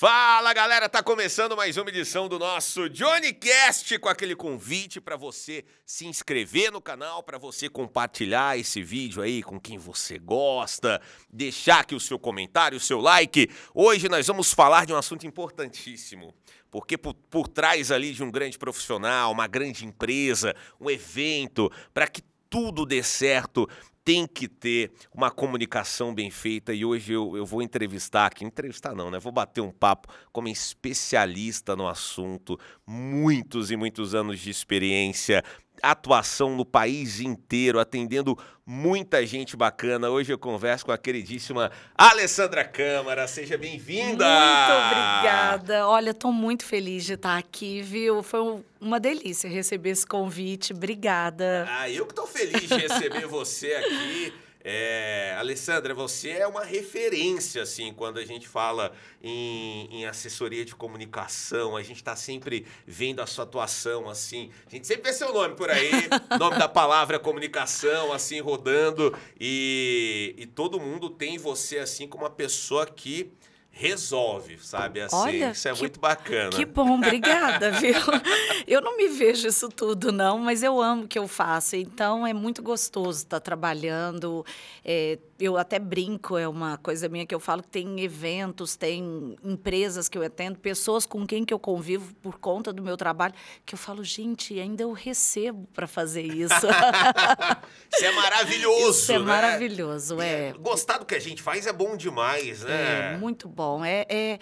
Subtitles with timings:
[0.00, 5.14] Fala galera, tá começando mais uma edição do nosso Johnny Cast com aquele convite para
[5.14, 11.02] você se inscrever no canal, para você compartilhar esse vídeo aí com quem você gosta,
[11.30, 13.50] deixar aqui o seu comentário, o seu like.
[13.74, 16.32] Hoje nós vamos falar de um assunto importantíssimo,
[16.70, 22.08] porque por, por trás ali de um grande profissional, uma grande empresa, um evento, para
[22.08, 23.68] que tudo dê certo,
[24.10, 28.92] tem que ter uma comunicação bem feita e hoje eu, eu vou entrevistar aqui, entrevistar
[28.92, 29.20] não, né?
[29.20, 35.44] Vou bater um papo como especialista no assunto, muitos e muitos anos de experiência,
[35.82, 40.10] atuação no país inteiro, atendendo muita gente bacana.
[40.10, 43.26] Hoje eu converso com a queridíssima Alessandra Câmara.
[43.26, 44.24] Seja bem-vinda!
[44.24, 45.88] Muito obrigada.
[45.88, 48.22] Olha, estou muito feliz de estar aqui, viu?
[48.22, 50.72] Foi uma delícia receber esse convite.
[50.72, 51.66] Obrigada.
[51.68, 54.32] Ah, eu que estou feliz de receber você aqui.
[54.62, 60.74] É, Alessandra, você é uma referência, assim, quando a gente fala em, em assessoria de
[60.74, 65.32] comunicação, a gente está sempre vendo a sua atuação, assim, a gente sempre vê seu
[65.32, 65.90] nome por aí,
[66.38, 72.30] nome da palavra comunicação, assim, rodando, e, e todo mundo tem você, assim, como uma
[72.30, 73.32] pessoa que
[73.72, 75.00] resolve, sabe?
[75.00, 76.50] Assim, Olha, isso é que, muito bacana.
[76.50, 77.94] Que bom, obrigada, viu?
[78.66, 81.76] Eu não me vejo isso tudo, não, mas eu amo o que eu faço.
[81.76, 84.44] Então é muito gostoso estar trabalhando.
[84.84, 89.36] É, eu até brinco, é uma coisa minha que eu falo que tem eventos, tem
[89.42, 93.32] empresas que eu atendo, pessoas com quem que eu convivo por conta do meu trabalho,
[93.64, 96.54] que eu falo, gente, ainda eu recebo para fazer isso.
[97.94, 98.90] isso é maravilhoso.
[98.90, 99.24] Isso é né?
[99.24, 100.52] maravilhoso, é.
[100.52, 103.14] Gostar do que a gente faz é bom demais, né?
[103.14, 103.69] É, muito bom.
[103.84, 104.38] É, é,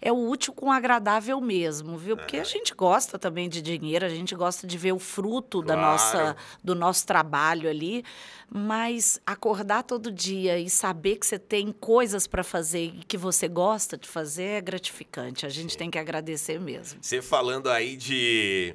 [0.00, 2.16] é o útil com o agradável mesmo, viu?
[2.16, 5.74] Porque a gente gosta também de dinheiro, a gente gosta de ver o fruto da
[5.74, 5.80] Claro.
[5.92, 8.04] nossa, do nosso trabalho ali,
[8.48, 13.48] mas acordar todo dia e saber que você tem coisas para fazer e que você
[13.48, 15.46] gosta de fazer é gratificante.
[15.46, 16.98] A gente tem que agradecer mesmo.
[17.02, 18.74] Você falando aí de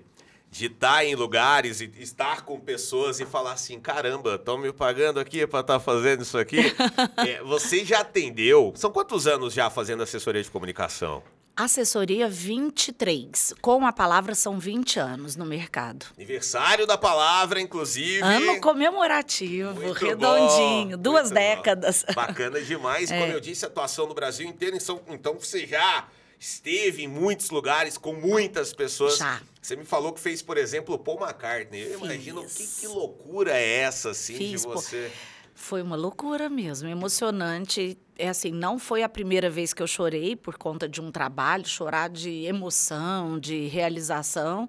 [0.52, 5.18] de estar em lugares e estar com pessoas e falar assim, caramba, estão me pagando
[5.18, 6.58] aqui para estar fazendo isso aqui.
[7.26, 8.74] É, você já atendeu?
[8.76, 11.24] São quantos anos já fazendo assessoria de comunicação?
[11.56, 13.54] Assessoria 23.
[13.62, 16.06] Com a palavra são 20 anos no mercado.
[16.18, 18.22] Aniversário da palavra, inclusive.
[18.22, 21.40] Ano comemorativo, Muito redondinho, bom, duas muito bom.
[21.40, 22.06] décadas.
[22.14, 23.12] Bacana demais.
[23.12, 23.20] É.
[23.20, 24.76] Como eu disse, atuação no Brasil inteiro.
[24.76, 26.08] Então, então você já
[26.42, 29.18] esteve em muitos lugares com muitas pessoas.
[29.18, 29.40] Já.
[29.62, 31.84] Você me falou que fez, por exemplo, o Paul McCartney.
[31.84, 34.74] Eu imagino que, que loucura é essa, assim, de Fiz, pô.
[34.74, 35.12] você.
[35.54, 37.96] Foi uma loucura mesmo, emocionante.
[38.18, 41.68] É assim, não foi a primeira vez que eu chorei por conta de um trabalho,
[41.68, 44.68] chorar de emoção, de realização,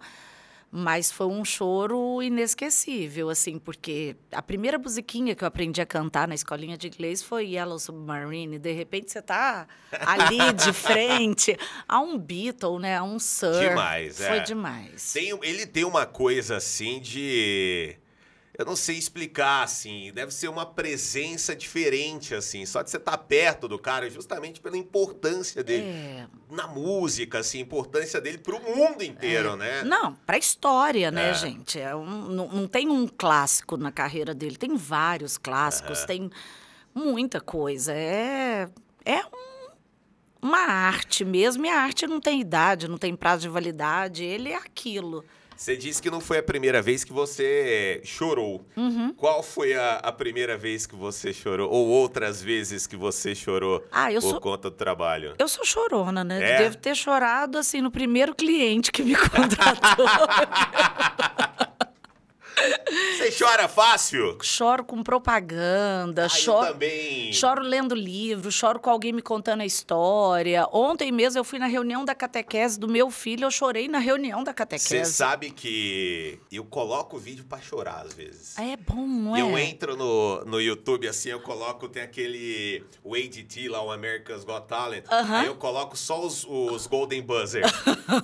[0.74, 6.26] mas foi um choro inesquecível, assim, porque a primeira musiquinha que eu aprendi a cantar
[6.26, 8.58] na escolinha de inglês foi Yellow Submarine.
[8.58, 11.54] De repente você tá ali de frente
[11.86, 13.68] a um Beatle, né, a um Sir.
[13.68, 14.28] Demais, é.
[14.28, 15.12] Foi demais.
[15.12, 17.94] Tem, ele tem uma coisa assim de.
[18.56, 20.12] Eu não sei explicar, assim.
[20.12, 22.66] Deve ser uma presença diferente, assim.
[22.66, 26.26] Só de você estar perto do cara, justamente pela importância dele É.
[26.50, 29.82] na música, assim, a importância dele pro mundo inteiro, né?
[29.84, 31.34] Não, para história, né, É.
[31.34, 31.80] gente?
[31.80, 36.30] É um, não, não tem um clássico na carreira dele, tem vários clássicos, tem
[36.94, 37.94] muita coisa.
[37.94, 38.68] É,
[39.06, 39.51] é um-
[40.42, 44.50] uma arte mesmo, e a arte não tem idade, não tem prazo de validade, ele
[44.50, 45.24] é aquilo.
[45.56, 48.66] Você disse que não foi a primeira vez que você chorou.
[48.76, 49.12] Uhum.
[49.14, 51.70] Qual foi a, a primeira vez que você chorou?
[51.70, 55.34] Ou outras vezes que você chorou Ah, por sou- conta do trabalho?
[55.38, 56.42] Eu sou chorona, né?
[56.54, 56.58] É?
[56.58, 60.06] Devo ter chorado, assim, no primeiro cliente que me contratou.
[63.16, 64.38] Você chora fácil?
[64.42, 66.66] Choro com propaganda, Ah, eu choro...
[66.72, 67.32] também.
[67.32, 70.66] Choro lendo livro, choro com alguém me contando a história.
[70.72, 74.42] Ontem mesmo eu fui na reunião da catequese do meu filho, eu chorei na reunião
[74.44, 75.12] da Você catequese.
[75.12, 78.58] sabe que eu coloco o vídeo pra chorar às vezes.
[78.58, 79.40] É bom, não é?
[79.40, 84.44] Eu entro no, no YouTube, assim, eu coloco, tem aquele o ADT lá, o America's
[84.44, 85.04] Got Talent.
[85.10, 85.40] Aham.
[85.40, 87.62] Aí eu coloco só os, os Golden Buzzer.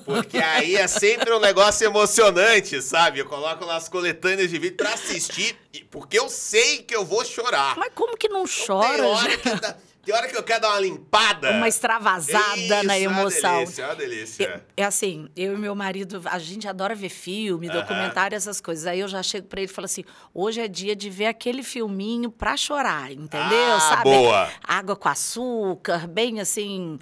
[0.04, 3.18] Porque aí é sempre um negócio emocionante, sabe?
[3.20, 5.56] Eu coloco lá as coletâneas de vídeo pra assistir,
[5.90, 7.76] porque eu sei que eu vou chorar.
[7.76, 9.42] Mas como que não Tem chora, hora, gente?
[9.42, 11.50] que tem hora que eu quero dar uma limpada.
[11.50, 13.50] Uma extravasada Isso, na É emoção.
[13.50, 14.64] uma delícia, é uma delícia.
[14.76, 18.86] É assim, eu e meu marido, a gente adora ver filme, documentário, essas coisas.
[18.86, 21.62] Aí eu já chego pra ele e falo assim: hoje é dia de ver aquele
[21.62, 23.74] filminho pra chorar, entendeu?
[23.74, 24.02] Ah, Sabe?
[24.04, 24.50] boa.
[24.64, 26.98] Água com açúcar, bem assim.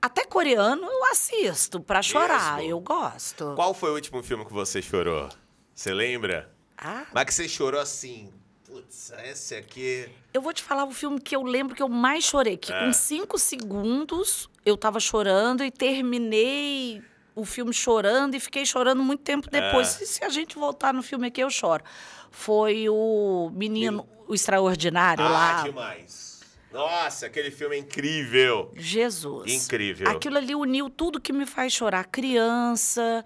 [0.00, 2.70] Até coreano eu assisto pra chorar, Mesmo?
[2.72, 3.54] eu gosto.
[3.56, 5.30] Qual foi o último filme que você chorou?
[5.74, 6.50] Você lembra?
[6.78, 8.32] Ah, Mas que você chorou assim.
[8.66, 10.08] Putz, esse aqui.
[10.32, 12.92] Eu vou te falar o filme que eu lembro que eu mais chorei, que com
[12.92, 17.02] cinco segundos eu tava chorando e terminei
[17.36, 20.00] o filme chorando e fiquei chorando muito tempo depois.
[20.00, 21.84] E se a gente voltar no filme aqui, eu choro.
[22.30, 25.62] Foi o Menino, o Extraordinário Ah, lá.
[25.62, 26.40] demais.
[26.72, 28.72] Nossa, aquele filme é incrível.
[28.74, 29.52] Jesus.
[29.52, 30.08] Incrível.
[30.10, 32.04] Aquilo ali uniu tudo que me faz chorar.
[32.06, 33.24] Criança,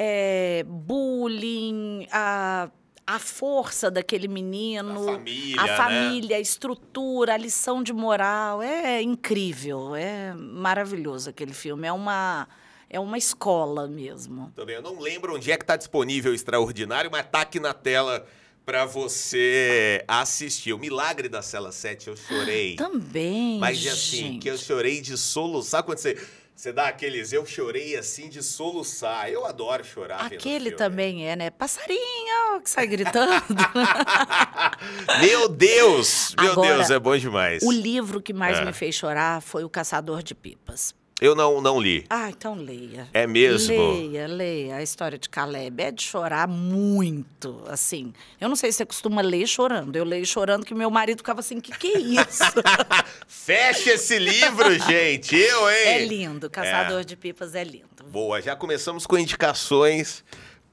[0.00, 2.70] é, bullying, a,
[3.04, 5.08] a força daquele menino.
[5.08, 5.76] A família, A né?
[5.76, 8.62] família, a estrutura, a lição de moral.
[8.62, 11.88] É incrível, é maravilhoso aquele filme.
[11.88, 12.46] É uma,
[12.88, 14.52] é uma escola mesmo.
[14.54, 17.74] Também eu não lembro onde é que tá disponível o Extraordinário, mas tá aqui na
[17.74, 18.24] tela
[18.64, 20.72] pra você assistir.
[20.74, 22.76] O Milagre da Cela 7 eu chorei.
[22.76, 24.38] Também, Mas assim, gente.
[24.42, 25.82] que eu chorei de soluçar.
[25.82, 26.16] Quando você,
[26.58, 29.30] você dá aqueles eu chorei assim de soluçar.
[29.30, 30.24] Eu adoro chorar.
[30.24, 31.50] Aquele também é, né?
[31.50, 33.30] Passarinho que sai gritando.
[35.22, 36.34] Meu Deus!
[36.36, 37.62] Meu Agora, Deus, é bom demais.
[37.62, 38.64] O livro que mais É.
[38.64, 40.97] me fez chorar foi O Caçador de Pipas.
[41.20, 42.04] Eu não, não li.
[42.08, 43.08] Ah, então leia.
[43.12, 43.92] É mesmo?
[43.92, 44.76] Leia, leia.
[44.76, 48.12] A história de Caleb é de chorar muito, assim.
[48.40, 49.96] Eu não sei se você costuma ler chorando.
[49.96, 52.44] Eu leio chorando que meu marido ficava assim, que que é isso?
[53.26, 55.34] Fecha esse livro, gente.
[55.34, 55.86] Eu, hein?
[55.86, 56.48] é lindo.
[56.48, 58.04] Caçador de Pipas é lindo.
[58.06, 60.24] Boa, já começamos com indicações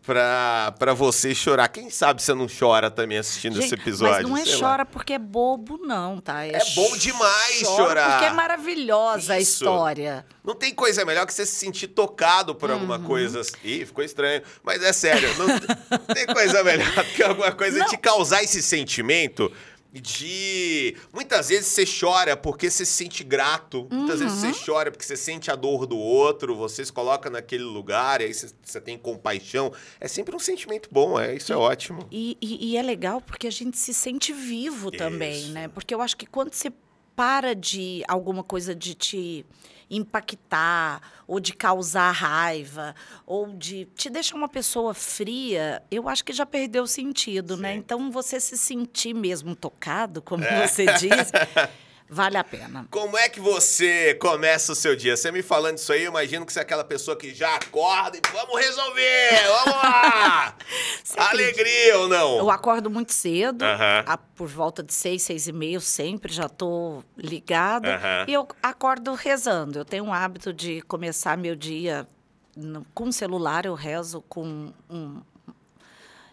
[0.05, 1.67] pra, pra você chorar.
[1.67, 4.29] Quem sabe você não chora também assistindo esse Gente, episódio?
[4.29, 4.59] Mas não é sei lá.
[4.69, 6.45] chora porque é bobo, não, tá?
[6.45, 8.11] É bom demais chora chorar.
[8.11, 9.63] Porque é maravilhosa a Isso.
[9.63, 10.25] história.
[10.43, 13.03] Não tem coisa melhor que você se sentir tocado por alguma Uhum.
[13.03, 13.39] coisa.
[13.41, 13.53] assim.
[13.63, 14.41] Ih, ficou estranho.
[14.63, 17.87] Mas é sério, não, não tem coisa melhor que alguma coisa Não.
[17.87, 19.51] te causar esse sentimento
[20.01, 20.95] de.
[21.13, 23.87] Muitas vezes você chora porque você se sente grato.
[23.91, 24.53] Muitas vezes Uhum.
[24.53, 28.25] você chora porque você sente a dor do outro, você se coloca naquele lugar, e
[28.25, 29.71] aí você, você tem compaixão.
[29.99, 32.07] É sempre um sentimento bom, é, isso é ótimo.
[32.11, 35.51] E, e- e é legal porque a gente se sente vivo também, Isso.
[35.51, 35.67] né?
[35.67, 36.71] Porque eu acho que quando você
[37.15, 39.45] para de alguma coisa de te
[39.89, 42.95] impactar, ou de causar raiva,
[43.25, 47.73] ou de te deixar uma pessoa fria, eu acho que já perdeu o sentido, né?
[47.73, 47.77] Sim.
[47.79, 50.67] Então você se sentir mesmo tocado, como É.
[50.67, 51.31] você diz,
[52.09, 52.87] vale a pena.
[52.91, 55.15] Como é que você começa o seu dia?
[55.17, 58.17] Você me falando isso aí, eu imagino que você é aquela pessoa que já acorda
[58.17, 60.55] e vamos resolver, vamos lá!
[61.17, 62.37] Alegria ou não?
[62.37, 64.03] Eu acordo muito cedo, Aham.
[64.05, 67.95] a- por volta de seis, seis e meia, eu sempre já estou ligada.
[67.95, 68.25] Aham.
[68.27, 69.79] E eu acordo rezando.
[69.79, 72.07] Eu tenho um hábito de começar meu dia
[72.55, 75.21] no- com o celular, eu rezo com um.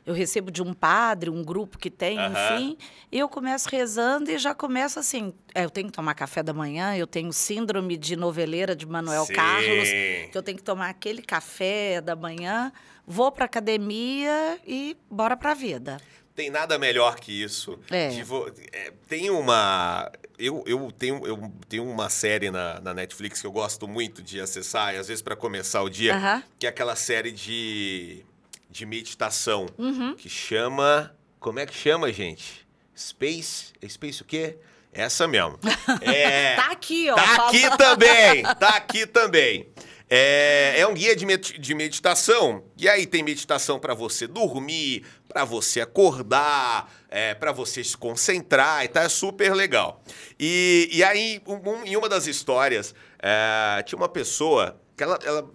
[0.04, 2.32] Eu recebo de um padre, um grupo que tem, Aham.
[2.32, 2.76] enfim.
[3.10, 5.32] E eu começo rezando e já começo assim.
[5.54, 9.24] é, eu tenho que tomar café da manhã, eu tenho síndrome de noveleira de Manuel
[9.26, 9.34] Sim.
[9.34, 12.72] Carlos, que eu tenho que tomar aquele café da manhã,
[13.06, 16.00] vou para academia e bora para a vida.
[16.34, 17.78] Tem nada melhor que isso.
[17.90, 18.08] É.
[18.24, 20.10] Vo- é, tem uma.
[20.38, 24.40] Eu, eu, tenho, eu tenho uma série na, na Netflix que eu gosto muito de
[24.40, 28.24] acessar, e às vezes para começar o dia, que é aquela série de,
[28.72, 30.14] de meditação, Uhum.
[30.16, 31.14] que chama.
[31.38, 32.66] Como é que chama, gente?
[32.96, 33.72] Space?
[33.82, 34.56] É Space o quê?
[34.92, 35.58] Essa mesmo.
[36.02, 36.56] É.
[36.56, 37.14] Tá aqui, ó.
[37.14, 39.68] Tá aqui também, tá aqui também.
[40.14, 42.64] É, é um guia de, med- de meditação.
[42.76, 48.84] E aí tem meditação para você dormir, para você acordar, é, para você se concentrar
[48.84, 50.02] e tá é super legal.
[50.38, 55.18] E, e aí, um- um- em uma das histórias, é, tinha uma pessoa que ela,
[55.24, 55.50] ela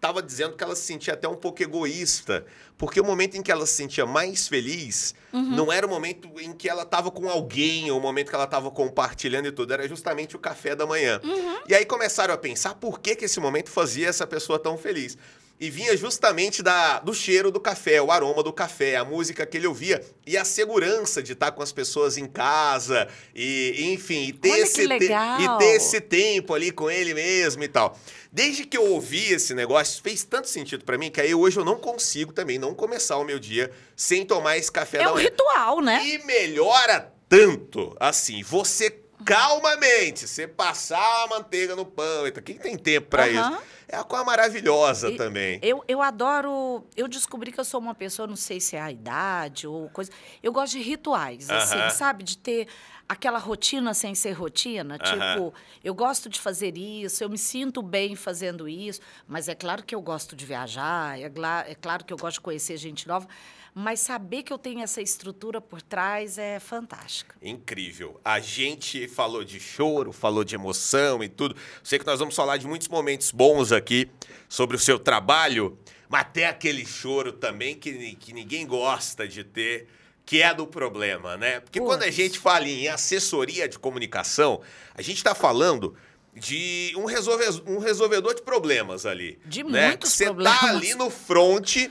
[0.00, 2.46] tava dizendo que ela se sentia até um pouco egoísta,
[2.78, 6.52] porque o momento em que ela se sentia mais feliz não era o momento em
[6.52, 9.86] que ela tava com alguém, ou o momento que ela tava compartilhando e tudo, era
[9.86, 11.20] justamente o café da manhã.
[11.68, 15.18] E aí começaram a pensar por que, que esse momento fazia essa pessoa tão feliz.
[15.60, 19.58] E vinha justamente da, do cheiro do café, o aroma do café, a música que
[19.58, 24.32] ele ouvia e a segurança de estar com as pessoas em casa e, enfim, e
[24.32, 27.94] ter Olha esse te- e ter esse tempo ali com ele mesmo e tal.
[28.32, 31.64] Desde que eu ouvi esse negócio, fez tanto sentido pra mim que aí hoje eu
[31.64, 35.16] não consigo também não começar o meu dia sem tomar esse café É da um
[35.16, 36.00] ritual, né?
[36.06, 42.76] E melhora tanto, assim, você calmamente, você passar a manteiga no pão, então quem tem
[42.78, 43.52] tempo pra Aham.
[43.52, 43.62] isso?
[43.92, 45.58] É uma coisa maravilhosa E- também.
[45.62, 46.84] Eu, eu adoro.
[46.96, 50.10] Eu descobri que eu sou uma pessoa, não sei se é a idade ou coisa.
[50.42, 51.90] Eu gosto de rituais, assim, Aham.
[51.90, 52.22] sabe?
[52.22, 52.68] De ter
[53.08, 54.96] aquela rotina sem ser rotina.
[55.00, 55.34] Aham.
[55.34, 59.82] Tipo, eu gosto de fazer isso, eu me sinto bem fazendo isso, mas é claro
[59.82, 63.26] que eu gosto de viajar, é, é claro que eu gosto de conhecer gente nova,
[63.74, 67.34] mas saber que eu tenho essa estrutura por trás é fantástico.
[67.40, 68.20] Incrível.
[68.24, 71.56] A gente falou de choro, falou de emoção e tudo.
[71.82, 74.10] Sei que nós vamos falar de muitos momentos bons aqui
[74.48, 79.86] sobre o seu trabalho, mas até aquele choro também que, que ninguém gosta de ter,
[80.26, 81.60] que é do problema, né?
[81.60, 84.60] Porque quando a gente fala em assessoria de comunicação,
[84.94, 85.96] a gente está falando
[86.34, 89.38] de um, resolve, um resolvedor de problemas ali.
[89.44, 89.88] De né?
[89.88, 90.60] muitos Você problemas.
[90.60, 91.88] tá ali no front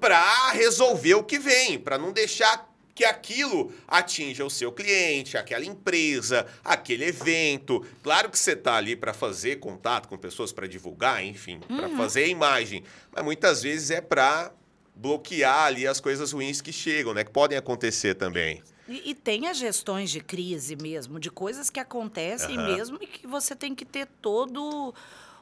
[0.00, 5.64] para resolver o que vem, para não deixar que aquilo atinja o seu cliente, aquela
[5.64, 7.84] empresa, aquele evento.
[8.02, 11.96] Claro que você tá ali para fazer contato com pessoas, para divulgar, enfim, para Uhum.
[11.96, 12.82] fazer a imagem,
[13.14, 14.52] mas muitas vezes é para
[14.96, 17.22] bloquear ali as coisas ruins que chegam, né?
[17.22, 18.62] Que podem acontecer também.
[18.88, 22.66] E, e tem as gestões de crise mesmo, de coisas que acontecem Aham.
[22.66, 24.92] mesmo e que você tem que ter todo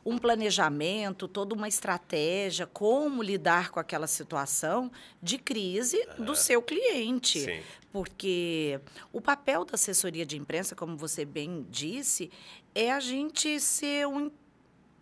[0.06, 4.88] um planejamento, toda uma estratégia, como lidar com aquela situação
[5.20, 7.40] de crise do seu cliente.
[7.40, 7.60] Sim.
[7.92, 8.80] Porque
[9.12, 12.30] o papel da assessoria de imprensa, como você bem disse,
[12.72, 14.30] é a gente ser um,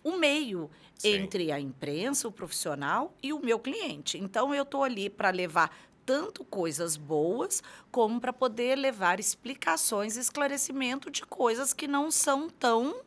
[0.03, 1.17] um meio Sim.
[1.17, 4.17] entre a imprensa, o profissional e o meu cliente.
[4.17, 11.11] Então, eu estou ali para levar tanto coisas boas, como para poder levar explicações, esclarecimento
[11.11, 13.03] de coisas que não são tão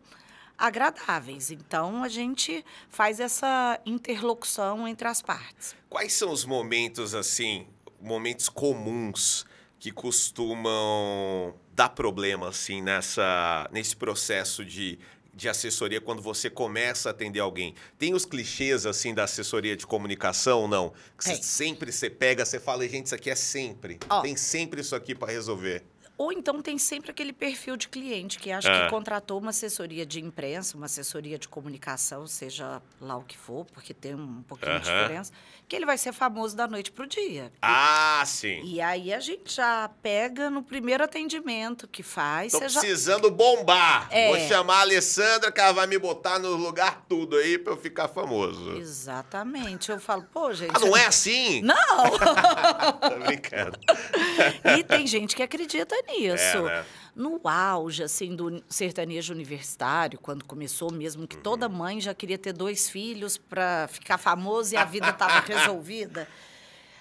[0.57, 1.51] agradáveis.
[1.51, 5.75] Então, a gente faz essa interlocução entre as partes.
[5.89, 7.67] Quais são os momentos, assim,
[8.01, 9.45] momentos comuns
[9.79, 14.97] que costumam dar problema, assim, nessa, nesse processo de,
[15.33, 17.75] de assessoria quando você começa a atender alguém?
[17.97, 20.91] Tem os clichês, assim, da assessoria de comunicação, não?
[21.17, 23.99] Que você- sempre você pega, você fala, gente, isso aqui é sempre.
[24.23, 25.83] Tem sempre isso aqui para resolver.
[26.17, 28.85] Ou então tem sempre aquele perfil de cliente que acha Ah.
[28.85, 33.65] que contratou uma assessoria de imprensa, uma assessoria de comunicação, seja lá o que for,
[33.65, 35.31] porque tem um pouquinho de diferença,
[35.67, 37.51] que ele vai ser famoso da noite pro dia.
[37.61, 38.61] Ah, sim.
[38.63, 43.29] E aí a gente já pega no primeiro atendimento que faz, Tô você já precisando
[43.29, 44.07] bombar.
[44.09, 44.29] É.
[44.29, 47.77] Vou chamar a Alessandra, que ela vai me botar no lugar tudo aí pra eu
[47.77, 48.75] ficar famoso.
[48.77, 49.91] Exatamente.
[49.91, 50.71] Eu falo, pô, gente.
[50.73, 51.61] Ah, não é assim?
[51.61, 51.75] Não!
[53.01, 53.77] Tô brincando.
[54.77, 56.57] e tem gente que acredita nisso.
[56.57, 56.85] É, né?
[57.15, 61.41] No auge, assim, do sertanejo universitário, quando começou mesmo, que Uhum.
[61.41, 66.27] toda mãe já queria ter dois filhos para ficar famoso e a vida estava resolvida.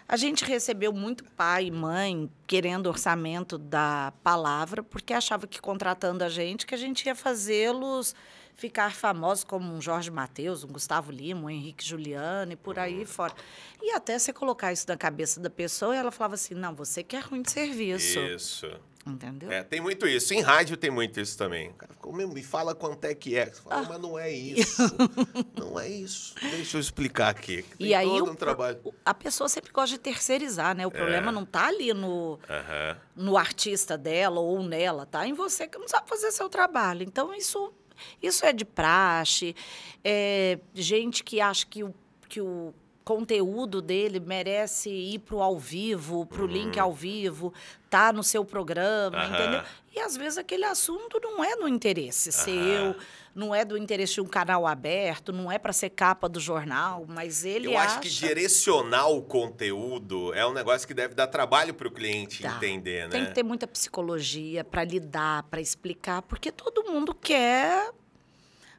[0.09, 6.23] A gente recebeu muito pai e mãe querendo orçamento da palavra, porque achava que contratando
[6.23, 8.15] a gente, que a gente ia fazê-los
[8.55, 13.05] ficar famosos como um Jorge Mateus, um Gustavo Lima, um Henrique Juliano e por aí
[13.05, 13.35] fora.
[13.83, 17.17] E até você colocar isso na cabeça da pessoa, ela falava assim, não, você que
[17.17, 18.19] é ruim de serviço.
[18.19, 18.71] Isso.
[19.07, 19.51] Entendeu?
[19.53, 20.35] É, tem muito isso.
[20.35, 21.69] Em rádio tem muito isso também.
[21.71, 23.47] O cara ficou, "Meu, me fala quanto é que é.
[23.47, 23.77] Você Ah.
[23.77, 24.83] fala, mas não é isso.
[25.57, 26.35] não é isso.
[26.41, 27.63] Deixa eu explicar aqui.
[27.79, 28.81] Tem E aí todo um trabalho.
[29.05, 30.87] a pessoa sempre gosta de terceirizar, né?
[30.87, 32.97] O problema não tá ali no, Aham.
[33.15, 37.03] no artista dela ou nela, tá em você que não sabe fazer seu trabalho.
[37.05, 37.73] Então, isso,
[38.21, 39.55] isso é de praxe.
[40.03, 41.95] É gente que acha que o,
[42.29, 42.75] que o
[43.07, 47.55] conteúdo dele merece ir para o ao vivo, para o link ao vivo,
[47.89, 49.33] tá no seu programa, Aham.
[49.33, 49.63] entendeu?
[49.95, 52.97] E às vezes aquele assunto não é do interesse seu,
[53.33, 57.05] não é do interesse de um canal aberto, não é para ser capa do jornal,
[57.07, 57.91] mas ele Eu acha...
[57.91, 62.43] acho que direcionar o conteúdo é um negócio que deve dar trabalho para o cliente
[62.43, 62.57] Dá.
[62.57, 63.11] entender, né?
[63.11, 67.93] Tem que ter muita psicologia para lidar, para explicar, porque todo mundo quer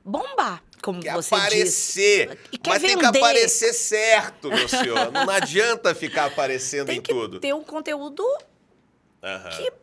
[0.04, 2.40] bombar, como Quer você aparecer.
[2.52, 3.18] E quer mas tem que vender.
[3.20, 5.12] aparecer certo, meu senhor.
[5.12, 7.40] Não adianta ficar aparecendo Tem em que tudo.
[7.40, 8.24] ter um conteúdo
[9.24, 9.50] Aham.
[9.50, 9.74] que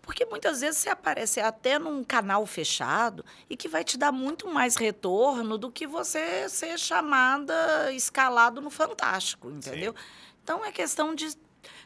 [0.00, 4.48] porque muitas vezes você aparece até num canal fechado e que vai te dar muito
[4.48, 9.94] mais retorno do que você ser chamada, escalado no Fantástico, entendeu?
[10.42, 11.36] Então é questão de,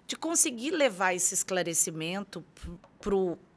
[0.07, 2.45] de conseguir levar esse esclarecimento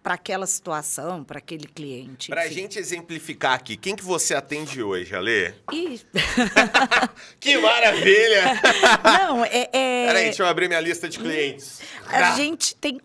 [0.03, 2.29] para aquela situação, para aquele cliente.
[2.29, 2.55] Pra enfim.
[2.55, 5.53] gente exemplificar aqui, quem que você atende hoje, Alê?
[5.73, 5.99] E-
[7.39, 8.43] Que maravilha!
[9.03, 9.69] não, é.
[9.73, 11.81] é- Peraí, deixa eu abrir minha lista de clientes.
[12.07, 12.99] A Ah, gente tem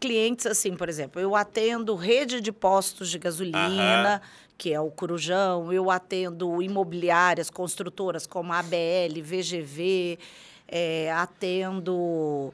[0.00, 4.20] clientes assim, por exemplo, eu atendo rede de postos de gasolina,
[4.58, 10.18] que é o Corujão, eu atendo imobiliárias, construtoras como a ABL, VGV,
[10.68, 12.52] é, atendo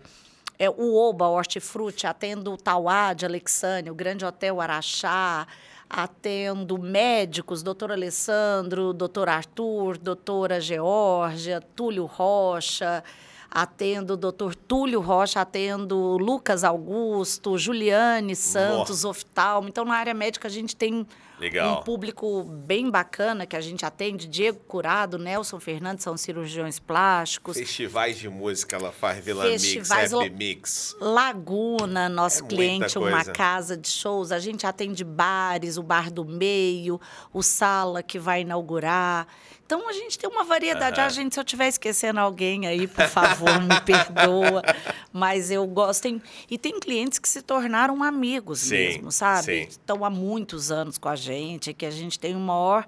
[0.62, 5.44] é, o Oba Hortifruti, atendo o Tauá de Alexânia, o Grande Hotel Araxá,
[5.90, 13.02] atendo médicos, doutor Alessandro, doutor Arthur, doutora Geórgia, Túlio Rocha,
[13.50, 19.68] atendo o doutor Túlio Rocha, atendo Lucas Augusto, Juliane Santos, oftalmo.
[19.68, 21.04] Então, na área médica, a gente tem
[21.42, 21.80] Legal.
[21.80, 24.26] um público bem bacana que a gente atende.
[24.28, 27.56] Diego Curado, Nelson Fernandes são cirurgiões plásticos.
[27.56, 30.96] Festivais de música ela faz Vila Mix, Festivais Happy lo- Mix.
[31.00, 34.30] Laguna, nosso É cliente, uma casa de shows.
[34.32, 37.00] A gente atende bares, o Bar do Meio,
[37.32, 39.26] o Sala que vai inaugurar.
[39.72, 41.00] Então a gente tem uma variedade.
[41.00, 44.62] Ah, gente, se eu estiver esquecendo alguém aí, por favor, me perdoa.
[45.10, 46.02] Mas eu gosto.
[46.02, 49.44] Tem, e tem clientes que se tornaram amigos sim, mesmo, sabe?
[49.44, 49.62] Sim.
[49.62, 52.86] Estão há muitos anos com a gente, que a gente tem o maior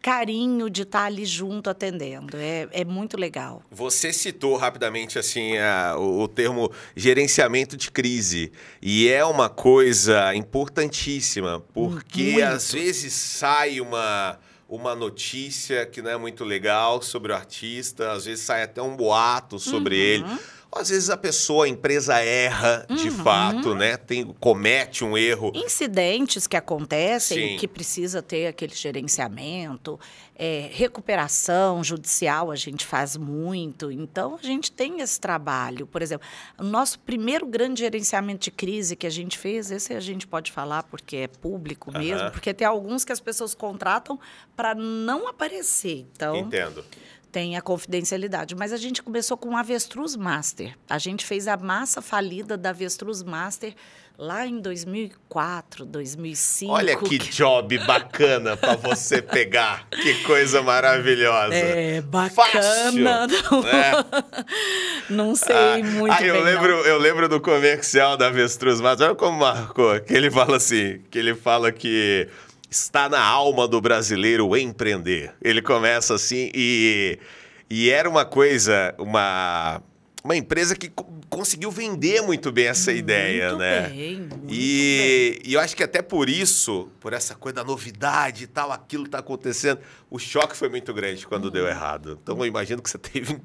[0.00, 2.36] carinho de estar ali junto atendendo.
[2.36, 3.64] É, é muito legal.
[3.68, 8.52] Você citou rapidamente assim a, o, o, termo gerenciamento de crise.
[8.80, 12.44] E é uma coisa importantíssima, porque muito.
[12.44, 14.38] às vezes sai uma.
[14.70, 18.96] Uma notícia que não é muito legal sobre o artista, às vezes sai até um
[18.96, 20.30] boato sobre uhum.
[20.30, 20.40] ele
[20.72, 23.16] às vezes a pessoa, a empresa erra de uhum.
[23.16, 23.96] fato, né?
[23.96, 25.50] Tem, comete um erro.
[25.54, 27.56] Incidentes que acontecem, Sim.
[27.56, 29.98] que precisa ter aquele gerenciamento,
[30.36, 33.90] é, recuperação judicial a gente faz muito.
[33.90, 35.86] Então a gente tem esse trabalho.
[35.86, 40.00] Por exemplo, o nosso primeiro grande gerenciamento de crise que a gente fez, esse a
[40.00, 42.30] gente pode falar porque é público mesmo, uhum.
[42.30, 44.18] porque tem alguns que as pessoas contratam
[44.54, 46.06] para não aparecer.
[46.12, 46.84] Então, Entendo
[47.30, 48.54] tem a confidencialidade.
[48.54, 50.76] Mas a gente começou com o Avestruz Master.
[50.88, 53.74] A gente fez a massa falida da Avestruz Master
[54.20, 56.72] lá em 2004, 2005.
[56.72, 59.86] Olha que job bacana para você pegar.
[59.88, 61.54] Que coisa maravilhosa.
[61.54, 62.30] É, bacana.
[62.34, 63.26] Fácil, não,
[63.62, 63.92] né?
[65.08, 66.84] não sei ah, muito ah, eu bem, lembro, não.
[66.84, 69.06] Eu lembro do comercial da Avestruz Master.
[69.06, 69.98] Olha como marcou.
[70.00, 72.28] Que ele fala assim, que ele fala que
[72.70, 75.34] está na alma do brasileiro empreender.
[75.42, 77.18] Ele começa assim e,
[77.68, 79.82] e era uma coisa, uma,
[80.22, 80.90] uma empresa que
[81.28, 83.88] conseguiu vender muito bem essa muito ideia, né?
[83.88, 85.50] Bem, muito e, bem.
[85.50, 89.04] e eu acho que até por isso, por essa coisa da novidade e tal, aquilo
[89.04, 91.50] está acontecendo, o choque foi muito grande quando hum.
[91.50, 92.18] deu errado.
[92.22, 93.40] Então eu imagino que você teve um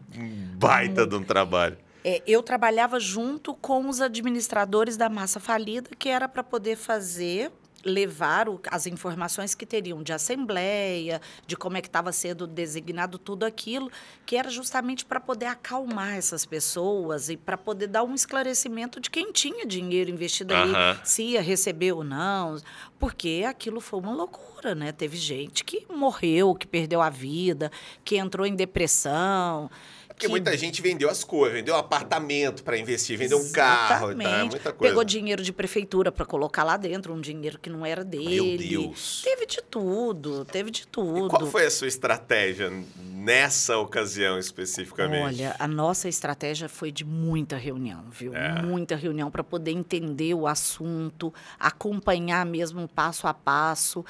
[0.58, 1.78] baita de um trabalho.
[2.04, 7.52] É, eu trabalhava junto com os administradores da massa falida, que era para poder fazer
[7.86, 13.20] levar o, as informações que teriam de assembleia, de como é que estava sendo designado
[13.20, 13.92] tudo aquilo,
[14.26, 19.10] que era justamente para poder acalmar essas pessoas e para poder dar um esclarecimento de
[19.10, 20.74] quem tinha dinheiro investido ali,
[21.04, 22.58] se ia receber ou não,
[22.98, 24.92] porque aquilo foi uma loucura, né?
[24.92, 27.72] Teve gente que morreu, que perdeu a vida,
[28.04, 29.70] que entrou em depressão.
[30.16, 30.32] Porque que...
[30.32, 34.46] muita gente vendeu as coisas, vendeu um apartamento para investir, vendeu um carro, tá?
[34.46, 34.94] muita coisa.
[34.94, 38.58] Pegou dinheiro de prefeitura para colocar lá dentro, um dinheiro que não era dele.
[38.58, 39.22] Meu Deus.
[39.24, 41.28] Teve de tudo, teve de tudo.
[41.28, 42.72] E qual foi a sua estratégia
[43.12, 45.42] nessa ocasião especificamente?
[45.42, 48.34] Olha, a nossa estratégia foi de muita reunião, viu?
[48.34, 48.62] É.
[48.62, 54.06] Muita reunião para poder entender o assunto, acompanhar mesmo passo a passo,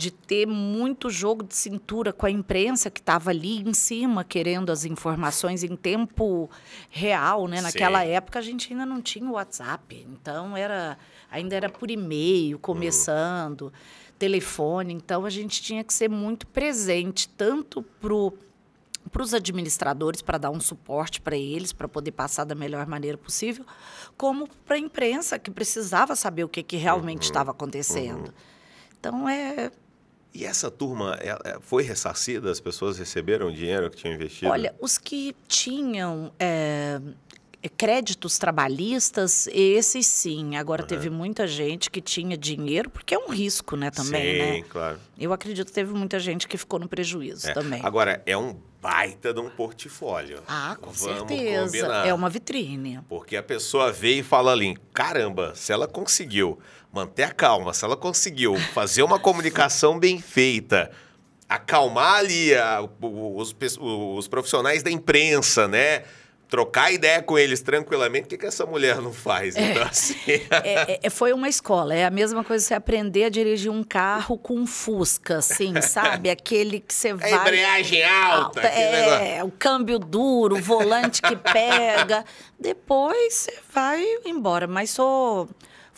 [0.00, 4.72] de ter muito jogo de cintura com a imprensa que estava ali em cima querendo
[4.72, 6.48] as informações em tempo
[6.88, 7.60] real, né?
[7.60, 8.08] Naquela Sim.
[8.08, 10.96] época a gente ainda não tinha o WhatsApp, então era
[11.30, 13.70] ainda era por e-mail, começando, uhum.
[14.18, 18.32] telefone, então a gente tinha que ser muito presente tanto pro
[19.10, 23.18] para os administradores para dar um suporte para eles, para poder passar da melhor maneira
[23.18, 23.64] possível,
[24.16, 27.56] como para a imprensa que precisava saber o que, que realmente estava uhum.
[27.56, 28.28] acontecendo.
[28.28, 28.34] Uhum.
[29.00, 29.70] Então é
[30.32, 31.18] e essa turma
[31.60, 32.50] foi ressarcida?
[32.50, 34.50] As pessoas receberam o dinheiro que tinham investido?
[34.50, 37.00] Olha, os que tinham é,
[37.76, 40.56] créditos trabalhistas, esses sim.
[40.56, 40.88] Agora, uhum.
[40.88, 44.54] teve muita gente que tinha dinheiro, porque é um risco, né, também, sim, né?
[44.54, 44.98] Sim, claro.
[45.18, 47.52] Eu acredito que teve muita gente que ficou no prejuízo é.
[47.52, 47.80] também.
[47.84, 50.42] Agora, é um baita de um portfólio.
[50.48, 51.64] Ah, com Vamos certeza.
[51.66, 52.06] Combinar.
[52.06, 53.00] É uma vitrine.
[53.08, 56.58] Porque a pessoa vê e fala ali, caramba, se ela conseguiu
[56.92, 60.90] manter a calma, se ela conseguiu fazer uma comunicação bem feita,
[61.48, 66.04] acalmar ali a, os, os profissionais da imprensa, né?
[66.50, 69.54] Trocar ideia com eles tranquilamente, o que, que essa mulher não faz?
[69.54, 70.16] É, então, assim...
[70.64, 71.94] é, é, foi uma escola.
[71.94, 76.28] É a mesma coisa você aprender a dirigir um carro com um Fusca, assim, sabe?
[76.28, 77.32] Aquele que você vai.
[77.32, 78.60] A embreagem alta.
[78.62, 82.24] é, o câmbio duro, o volante que pega.
[82.58, 84.66] Depois você vai embora.
[84.66, 85.48] Mas sou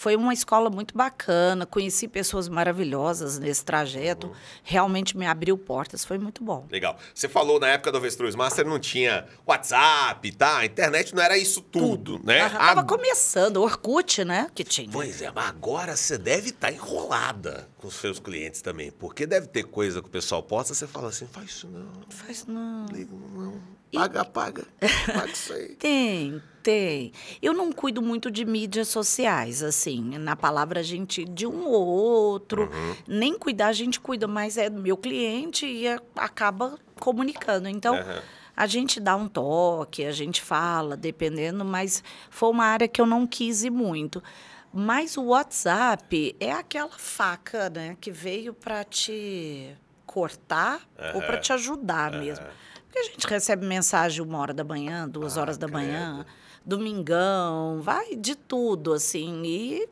[0.02, 4.32] foi uma escola muito bacana, conheci pessoas maravilhosas nesse trajeto, uhum.
[4.64, 6.66] realmente me abriu portas, foi muito bom.
[6.68, 6.98] Legal.
[7.14, 10.58] Você falou na época do Avestruz Master não tinha WhatsApp, tá?
[10.58, 12.26] A internet não era isso tudo, tudo.
[12.26, 12.46] né?
[12.46, 12.84] Estava a...
[12.84, 14.90] começando, Orkut, né, que tinha.
[14.90, 19.24] Pois é, mas agora você deve estar tá enrolada com os seus clientes também, porque
[19.24, 21.88] deve ter coisa que o pessoal posta, você fala assim, faz isso não.
[22.08, 22.86] Faz isso não.
[22.86, 23.62] Liga não.
[23.92, 24.64] Paga, paga.
[25.06, 25.76] Paga isso aí.
[25.76, 27.12] Tem, tem.
[27.40, 30.18] Eu não cuido muito de mídias sociais, assim.
[30.18, 32.70] Na palavra a gente, de um ou outro.
[32.72, 32.96] Uhum.
[33.06, 37.68] Nem cuidar a gente cuida, mas é do meu cliente e acaba comunicando.
[37.68, 37.94] Então.
[37.96, 38.22] Uhum.
[38.54, 43.06] A gente dá um toque, a gente fala, dependendo, mas foi uma área que eu
[43.06, 44.22] não quis ir muito.
[44.70, 50.80] Mas o WhatsApp é aquela faca, né, que veio para te cortar
[51.14, 52.44] ou para te ajudar mesmo.
[52.84, 56.30] Porque a gente recebe mensagem uma hora da manhã, duas Ah, horas da manhã, credo.
[56.64, 59.88] Domingão, vai de tudo, assim, e.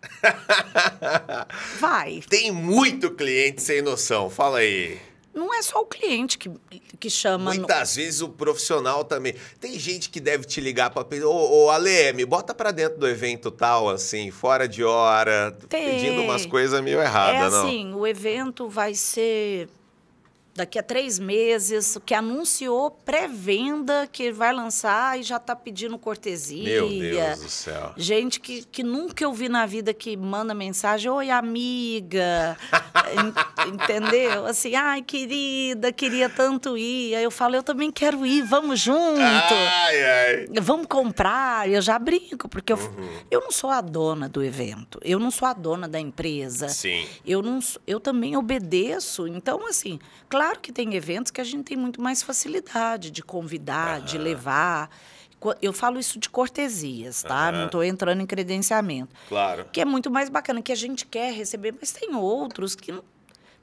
[1.80, 2.22] vai.
[2.28, 4.30] Tem muito cliente sem noção.
[4.30, 4.98] Fala aí.
[5.34, 6.50] Não é só o cliente que,
[6.98, 7.52] que chama.
[7.52, 9.34] no- Muitas vezes o profissional também.
[9.60, 12.98] Tem gente que deve te ligar pra pedir, ô, ô Ale, me bota pra dentro
[12.98, 15.84] do evento tal, assim, fora de hora, Tem.
[15.90, 17.66] pedindo umas coisas meio É erradas, não?
[17.66, 19.68] assim, o evento vai ser
[20.58, 26.82] daqui a três meses, que anunciou pré-venda que vai lançar e já está pedindo cortesia.
[26.82, 27.92] Meu Deus do céu.
[27.96, 32.56] Gente que, que nunca eu vi na vida que manda mensagem, oi amiga,
[33.12, 34.46] En- entendeu?
[34.46, 37.14] Assim, ai querida, queria tanto ir.
[37.14, 39.20] Aí eu falo, eu também quero ir, vamos junto.
[39.20, 40.46] Ai, ai.
[40.60, 43.08] Vamos comprar, eu já brinco, porque eu, Uhum.
[43.30, 46.68] eu não sou a dona do evento, eu não sou a dona da empresa.
[46.68, 47.06] Sim.
[47.24, 49.26] Eu, não, eu também obedeço.
[49.28, 54.00] Então, assim, claro que tem eventos que a gente tem muito mais facilidade de convidar,
[54.00, 54.88] de levar.
[55.62, 57.48] Eu falo isso de cortesias, tá?
[57.50, 57.58] Aham.
[57.58, 59.14] Não estou entrando em credenciamento.
[59.28, 59.66] Claro.
[59.72, 63.04] Que é muito mais bacana, que a gente quer receber, mas tem outros que, não-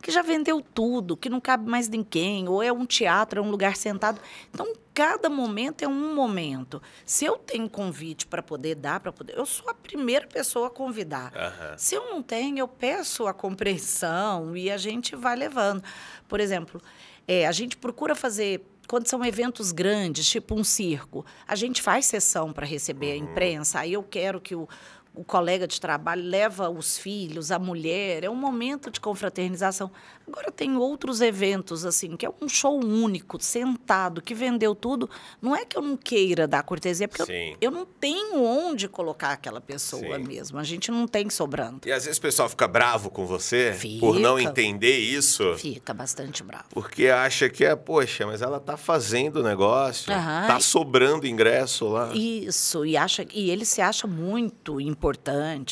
[0.05, 3.49] que já vendeu tudo, que não cabe mais ninguém, ou é um teatro, é um
[3.49, 4.21] lugar sentado.
[4.53, 6.79] Então, cada momento é um momento.
[7.03, 9.35] Se eu tenho convite para poder dar, para poder.
[9.35, 11.33] Eu sou a primeira pessoa a convidar.
[11.35, 11.75] Aham.
[11.75, 15.83] Se eu não tenho, eu peço a compreensão e a gente vai levando.
[16.27, 16.79] Por exemplo,
[17.27, 18.63] é, a gente procura fazer.
[18.87, 23.79] Quando são eventos grandes, tipo um circo, a gente faz sessão para receber a imprensa.
[23.79, 24.69] Aí eu quero que o,
[25.15, 28.23] o colega de trabalho leva os filhos, a mulher.
[28.23, 29.91] É um momento de confraternização.
[30.27, 35.09] Agora tem outros eventos assim, que é um show único, sentado, que vendeu tudo.
[35.41, 39.31] Não é que eu não queira dar cortesia, porque eu, eu não tenho onde colocar
[39.31, 40.23] aquela pessoa Sim.
[40.23, 40.57] mesmo.
[40.57, 41.81] A gente não tem sobrando.
[41.87, 44.49] E às vezes o pessoal fica bravo com você por não Fica.
[44.49, 45.55] entender isso.
[45.57, 46.65] Fica bastante bravo.
[46.71, 50.47] Porque acha que é, poxa, mas ela tá fazendo o negócio, Aham.
[50.47, 52.11] tá sobrando ingresso lá.
[52.15, 55.04] Isso, e acha e ele se acha muito importante,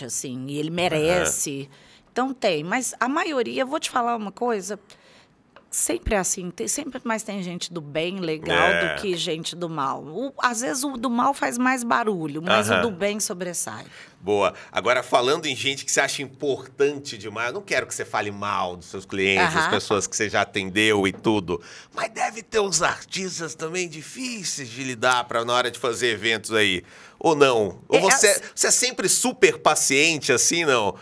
[0.05, 1.69] assim, e ele merece.
[2.11, 4.79] Então tem, mas a maioria, vou te falar uma coisa,
[5.71, 8.95] sempre é assim, tem, sempre mais tem gente do bem legal É.
[8.95, 10.03] do que gente do mal.
[10.03, 12.77] O- às vezes o do mal faz mais barulho, mas Aham.
[12.77, 13.85] o do bem sobressai.
[14.21, 14.53] Boa.
[14.71, 18.29] Agora, falando em gente que você acha importante demais, eu não quero que você fale
[18.31, 19.71] mal dos seus clientes, das Aham.
[19.71, 21.59] pessoas que você já atendeu e tudo.
[21.93, 26.53] Mas deve ter uns artistas também difíceis de lidar para na hora de fazer eventos
[26.53, 26.83] aí.
[27.23, 27.79] Ou não?
[27.87, 30.93] Ou É, você, as- você é sempre super paciente assim, não?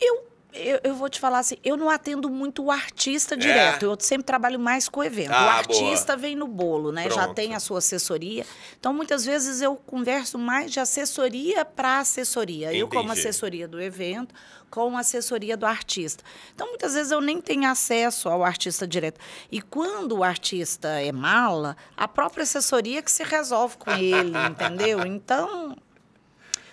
[0.00, 3.38] Eu, eu, eu vou te falar assim, eu não atendo muito o artista É?
[3.38, 5.30] direto, eu sempre trabalho mais com o evento.
[5.30, 7.08] o Ah, artista vem no bolo, né?
[7.10, 7.34] Já Pronto.
[7.34, 8.46] tem a sua assessoria.
[8.78, 12.72] Então, muitas vezes eu converso mais de assessoria para assessoria.
[12.72, 13.20] Eu, como Entendi.
[13.20, 14.34] assessoria do evento,
[14.70, 16.24] com assessoria do artista.
[16.54, 19.20] Então, muitas vezes eu nem tenho acesso ao artista direto.
[19.50, 25.04] E quando o artista é mala, a própria assessoria que se resolve com ele, entendeu?
[25.06, 25.76] Então,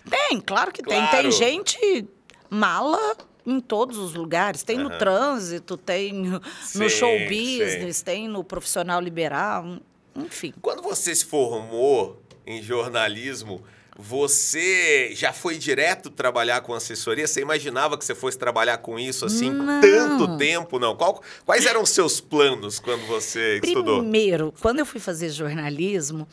[0.09, 0.99] tem, claro que tem.
[0.99, 1.21] Claro.
[1.21, 2.07] Tem gente
[2.49, 4.63] mala em todos os lugares.
[4.63, 4.97] Tem no Aham.
[4.97, 7.25] trânsito, tem no Sim, show sim.
[7.27, 9.77] business, tem no profissional liberal,
[10.15, 10.53] enfim.
[10.61, 13.63] Quando você se formou em jornalismo,
[13.97, 17.27] você já foi direto trabalhar com assessoria?
[17.27, 19.79] Você imaginava que você fosse trabalhar com isso assim Não.
[19.81, 20.79] tanto tempo?
[20.79, 20.95] Não.
[20.95, 23.99] Qual- quais eram os seus planos quando você estudou?
[23.99, 26.27] Primeiro, quando eu fui fazer jornalismo,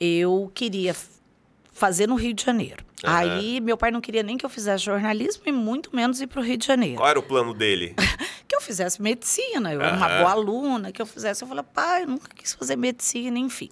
[0.00, 0.94] eu queria
[1.78, 2.84] fazer no Rio de Janeiro.
[3.04, 3.16] Aham.
[3.16, 6.40] Aí meu pai não queria nem que eu fizesse jornalismo e muito menos ir para
[6.40, 6.96] o Rio de Janeiro.
[6.96, 7.94] Qual era o plano dele?
[8.46, 11.42] que eu fizesse medicina, eu era uma boa aluna, que eu fizesse.
[11.42, 13.70] Eu falei, pai, eu nunca quis fazer medicina, enfim.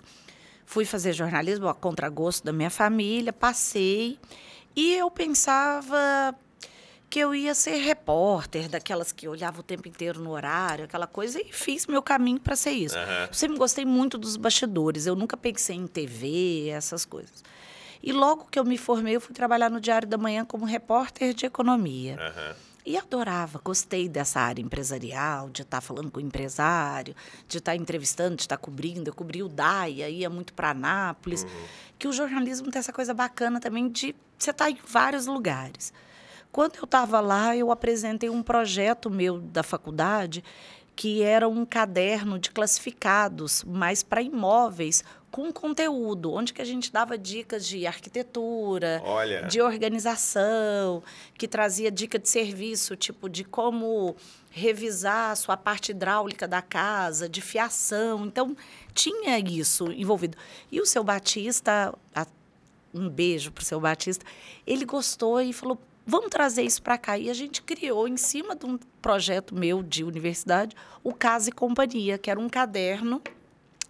[0.65, 4.19] Fui fazer jornalismo a contragosto da minha família, passei.
[4.75, 6.35] E eu pensava
[7.09, 11.41] que eu ia ser repórter, daquelas que olhava o tempo inteiro no horário, aquela coisa,
[11.41, 12.97] e fiz meu caminho para ser isso.
[12.97, 13.27] Aham.
[13.29, 17.43] Eu sempre gostei muito dos bastidores, eu nunca pensei em TV, essas coisas.
[18.03, 21.35] E logo que eu me formei, eu fui trabalhar no Diário da Manhã como repórter
[21.35, 22.17] de economia.
[22.21, 22.57] Aham.
[22.87, 27.17] E adorava, gostei dessa área empresarial, de estar falando com o empresário,
[27.49, 29.11] de estar entrevistando, de estar cobrindo.
[29.11, 31.45] Eu cobri o DAIA, ia muito para Anápolis.
[31.99, 35.93] Que o jornalismo tem essa coisa bacana também de você estar em vários lugares.
[36.53, 40.45] Quando eu estava lá, eu apresentei um projeto meu da faculdade
[40.97, 45.05] que era um caderno de classificados, mas para imóveis
[45.37, 49.43] com conteúdo, onde que a gente dava dicas de arquitetura, Olha.
[49.43, 51.03] de organização,
[51.37, 54.17] que trazia dica de serviço, tipo de como
[54.51, 58.25] revisar a sua parte hidráulica da casa, de fiação.
[58.25, 58.57] Então,
[58.95, 60.39] tinha isso envolvido.
[60.73, 62.27] E o seu Batista, há
[62.95, 64.25] um beijo para o seu Batista.
[64.67, 67.19] Ele gostou e falou: vamos trazer isso para cá.
[67.19, 71.53] E a gente criou, em cima de um projeto meu de universidade, o Casa e
[71.53, 73.21] Companhia, que era um caderno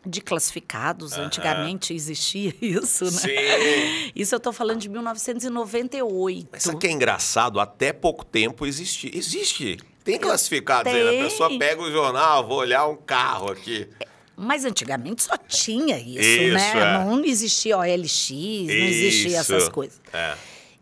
[0.07, 1.13] de classificados.
[1.17, 1.25] Uhum.
[1.25, 3.11] Antigamente existia isso, né?
[3.11, 4.13] Sim.
[4.15, 6.49] Isso eu estou falando de 1998.
[6.53, 7.59] Mas sabe que é engraçado?
[7.61, 9.11] Até pouco tempo existe.
[9.15, 9.79] Existe.
[10.05, 11.21] Tem classificados aí.
[11.21, 13.89] A pessoa pega o jornal, vou olhar um carro aqui.
[14.37, 16.73] Mas antigamente só tinha isso, isso né?
[16.75, 17.05] É.
[17.05, 20.01] Não existia OLX, não existia essas coisas.
[20.13, 20.37] É.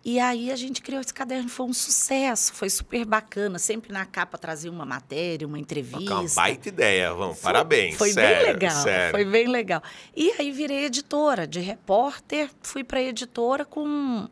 [0.05, 3.59] E aí a gente criou esse caderno, foi um sucesso, foi super bacana.
[3.59, 6.14] Sempre na capa trazia uma matéria, uma entrevista.
[6.17, 7.97] Uma baita ideia, vamos, foi, parabéns.
[7.97, 9.11] Foi sério, bem legal, sério.
[9.12, 9.83] foi bem legal.
[10.14, 14.29] E aí virei editora, de repórter, fui para editora com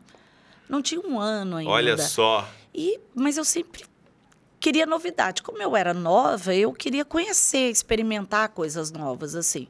[0.69, 1.71] não tinha um ano ainda.
[1.71, 2.47] Olha só.
[2.73, 3.83] E mas eu sempre
[4.59, 5.41] queria novidade.
[5.41, 9.67] Como eu era nova, eu queria conhecer, experimentar coisas novas assim.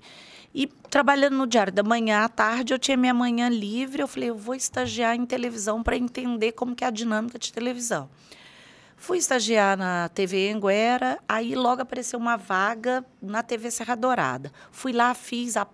[0.53, 4.01] E trabalhando no Diário da Manhã à tarde, eu tinha minha manhã livre.
[4.01, 7.51] Eu falei, eu vou estagiar em televisão para entender como que é a dinâmica de
[7.51, 8.09] televisão.
[8.95, 14.49] Fui estagiar na TV Anguera, aí logo apareceu uma vaga na TV Serra Dourada.
[14.71, 15.67] Fui lá, fiz a,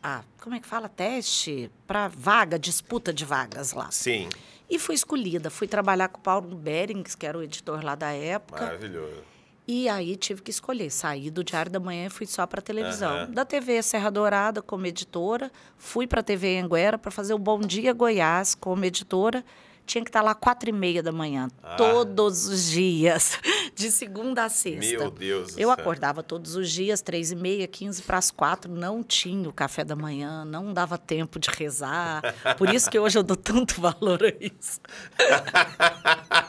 [0.00, 3.90] a como é que fala, teste para vaga, disputa de vagas lá.
[3.90, 4.28] Sim.
[4.70, 5.50] E fui escolhida.
[5.50, 8.62] Fui trabalhar com o Paulo Berings, que era o editor lá da época.
[8.62, 9.33] Maravilhoso.
[9.66, 10.90] E aí tive que escolher.
[10.90, 13.24] Saí do Diário da Manhã e fui só para televisão.
[13.24, 13.32] Uhum.
[13.32, 17.60] Da TV Serra Dourada como editora, fui para a TV Anguera para fazer o Bom
[17.60, 19.44] Dia Goiás como editora.
[19.86, 21.76] Tinha que estar lá quatro e meia da manhã, ah.
[21.76, 23.38] todos os dias,
[23.76, 24.98] de segunda a sexta.
[24.98, 29.02] Meu Deus Eu acordava todos os dias, três e meia, quinze para as quatro, não
[29.02, 32.22] tinha o café da manhã, não dava tempo de rezar.
[32.56, 34.80] Por isso que hoje eu dou tanto valor a isso.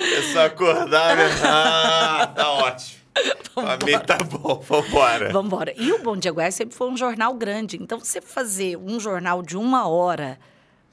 [0.00, 1.28] É só acordar, né?
[1.44, 2.98] Ah, tá ótimo.
[3.54, 3.78] Vambora.
[3.78, 5.32] Pra mim tá bom, vambora.
[5.32, 5.74] Vambora.
[5.76, 7.76] E o Bom Dia Goiás sempre foi um jornal grande.
[7.76, 10.38] Então, você fazer um jornal de uma hora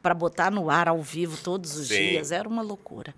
[0.01, 1.95] para botar no ar ao vivo todos os Sim.
[1.95, 3.13] dias era uma loucura.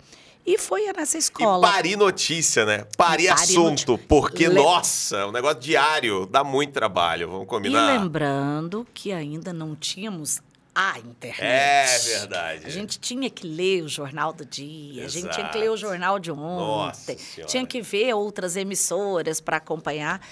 [0.46, 1.68] E foi nessa escola.
[1.68, 2.86] E parir notícia, né?
[2.96, 3.98] Parir assunto.
[3.98, 4.54] Porque, Le...
[4.54, 7.30] nossa, um negócio diário dá muito trabalho.
[7.30, 7.94] Vamos combinar?
[7.94, 10.40] E lembrando que ainda não tínhamos
[10.80, 11.40] a internet.
[11.42, 12.66] É verdade.
[12.66, 15.06] A gente tinha que ler o jornal do dia, Exato.
[15.06, 19.56] a gente tinha que ler o jornal de ontem, tinha que ver outras emissoras para
[19.56, 20.24] acompanhar.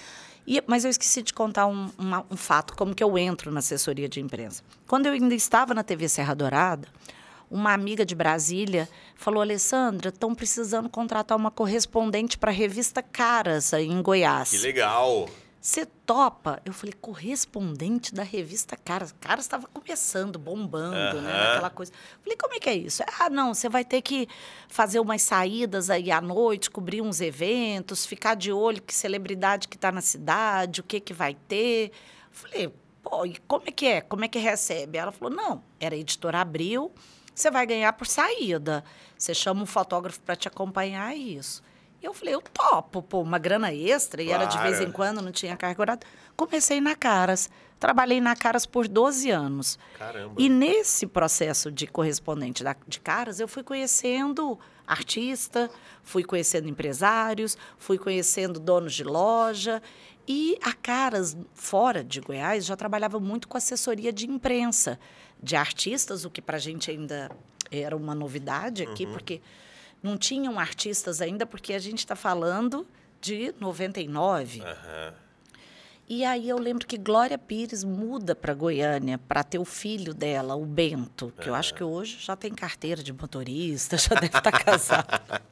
[0.46, 3.58] E, mas eu esqueci de contar um, uma, um fato, como que eu entro na
[3.58, 4.62] assessoria de imprensa.
[4.86, 6.86] Quando eu ainda estava na TV Serra Dourada,
[7.50, 13.74] uma amiga de Brasília falou: Alessandra, estão precisando contratar uma correspondente para a revista Caras
[13.74, 14.50] aí em Goiás.
[14.50, 15.28] Que legal!
[15.66, 16.62] Você topa?
[16.64, 19.12] Eu falei, correspondente da revista Caras.
[19.20, 21.22] Caras estava começando, bombando, uhum.
[21.22, 21.54] né?
[21.54, 21.90] Aquela coisa.
[22.22, 23.02] Falei, como é que é isso?
[23.18, 24.28] Ah, não, você vai ter que
[24.68, 29.74] fazer umas saídas aí à noite, cobrir uns eventos, ficar de olho que celebridade que
[29.74, 31.90] está na cidade, o que, que vai ter.
[32.30, 34.00] Falei, pô, e como é que é?
[34.00, 34.98] Como é que recebe?
[34.98, 36.92] Ela falou, não, era editora Abril,
[37.34, 38.84] você vai ganhar por saída.
[39.18, 41.60] Você chama um fotógrafo para te acompanhar, é isso.
[42.02, 45.32] Eu falei, eu topo, pô, uma grana extra, e era de vez em quando, não
[45.32, 46.02] tinha carga horária.
[46.36, 47.50] Comecei na Caras.
[47.80, 49.78] Trabalhei na Caras por 12 anos.
[49.98, 50.34] Caramba.
[50.38, 55.70] E nesse processo de correspondente da, de Caras, eu fui conhecendo artista,
[56.02, 59.82] fui conhecendo empresários, fui conhecendo donos de loja.
[60.28, 64.98] E a Caras, fora de Goiás, já trabalhava muito com assessoria de imprensa,
[65.42, 67.30] de artistas, o que para a gente ainda
[67.70, 69.12] era uma novidade aqui, uhum.
[69.12, 69.40] porque
[70.02, 72.86] não tinham artistas ainda, porque a gente está falando
[73.20, 74.60] de 99.
[74.60, 75.12] Uhum.
[76.08, 80.54] E aí eu lembro que Glória Pires muda para Goiânia para ter o filho dela,
[80.54, 81.48] o Bento, que uhum.
[81.48, 85.06] eu acho que hoje já tem carteira de motorista, já deve estar tá casado.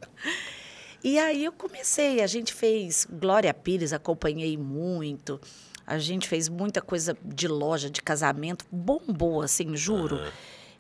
[1.07, 5.39] E aí eu comecei, a gente fez Glória Pires, acompanhei muito.
[5.87, 10.17] A gente fez muita coisa de loja, de casamento, bombou assim, juro.
[10.17, 10.31] Uhum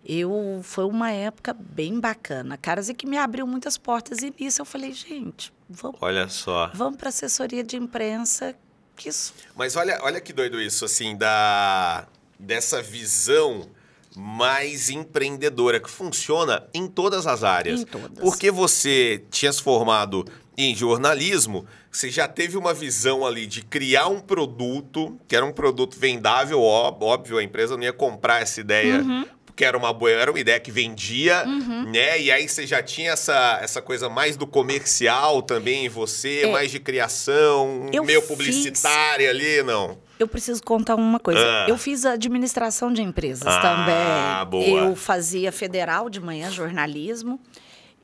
[0.07, 4.23] eu foi uma época bem bacana, caras, e que me abriu muitas portas.
[4.23, 5.97] E nisso eu falei, gente, vamos.
[6.01, 6.71] Olha só.
[6.75, 8.55] Vamos para assessoria de imprensa.
[8.97, 9.35] Que isso.
[9.57, 12.07] Mas olha, olha que doido isso, assim, da
[12.39, 13.69] dessa visão
[14.15, 17.81] mais empreendedora que funciona em todas as áreas.
[17.81, 18.19] Em todas.
[18.19, 20.25] Porque você tinha se formado
[20.57, 25.53] em jornalismo, você já teve uma visão ali de criar um produto, que era um
[25.53, 29.25] produto vendável, óbvio, a empresa não ia comprar essa ideia uhum
[29.57, 31.91] que era uma boa, era uma ideia que vendia, uhum.
[31.91, 32.21] né?
[32.21, 36.47] E aí você já tinha essa, essa coisa mais do comercial também em você, é.
[36.51, 39.41] mais de criação, eu meio publicitária fiz...
[39.41, 39.99] ali, não?
[40.19, 41.41] Eu preciso contar uma coisa.
[41.41, 41.67] Ah.
[41.69, 44.51] Eu fiz administração de empresas ah, também.
[44.51, 44.81] Boa.
[44.81, 47.41] Eu fazia federal de manhã, jornalismo.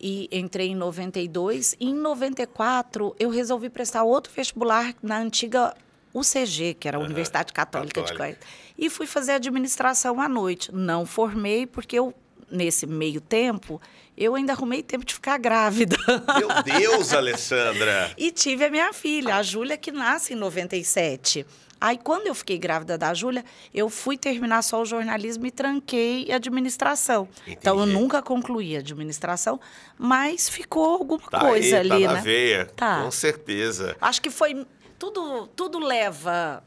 [0.01, 1.77] E entrei em 92.
[1.79, 5.75] E em 94, eu resolvi prestar outro vestibular na antiga
[6.15, 8.13] UCG, que era a Universidade Católica, Católica.
[8.13, 8.39] de Goiás.
[8.79, 10.71] E fui fazer administração à noite.
[10.75, 12.15] Não formei, porque eu,
[12.51, 13.81] nesse meio tempo,
[14.17, 15.97] eu ainda arrumei tempo de ficar grávida.
[16.39, 18.11] Meu Deus, Alessandra!
[18.19, 21.47] E tive a minha filha, a Júlia, que nasce em 97.
[21.83, 23.43] Aí, quando eu fiquei grávida da Júlia,
[23.73, 27.27] eu fui terminar só o jornalismo e tranquei a administração.
[27.47, 27.99] Então, eu Entendi.
[27.99, 29.59] nunca concluí a administração,
[29.97, 32.07] mas ficou alguma Tá coisa aí, ali, tá né?
[32.09, 32.67] na veia.
[32.77, 33.03] Tá.
[33.03, 33.97] Com certeza.
[33.99, 34.67] Acho que foi.
[35.05, 36.63] Tudo, tudo leva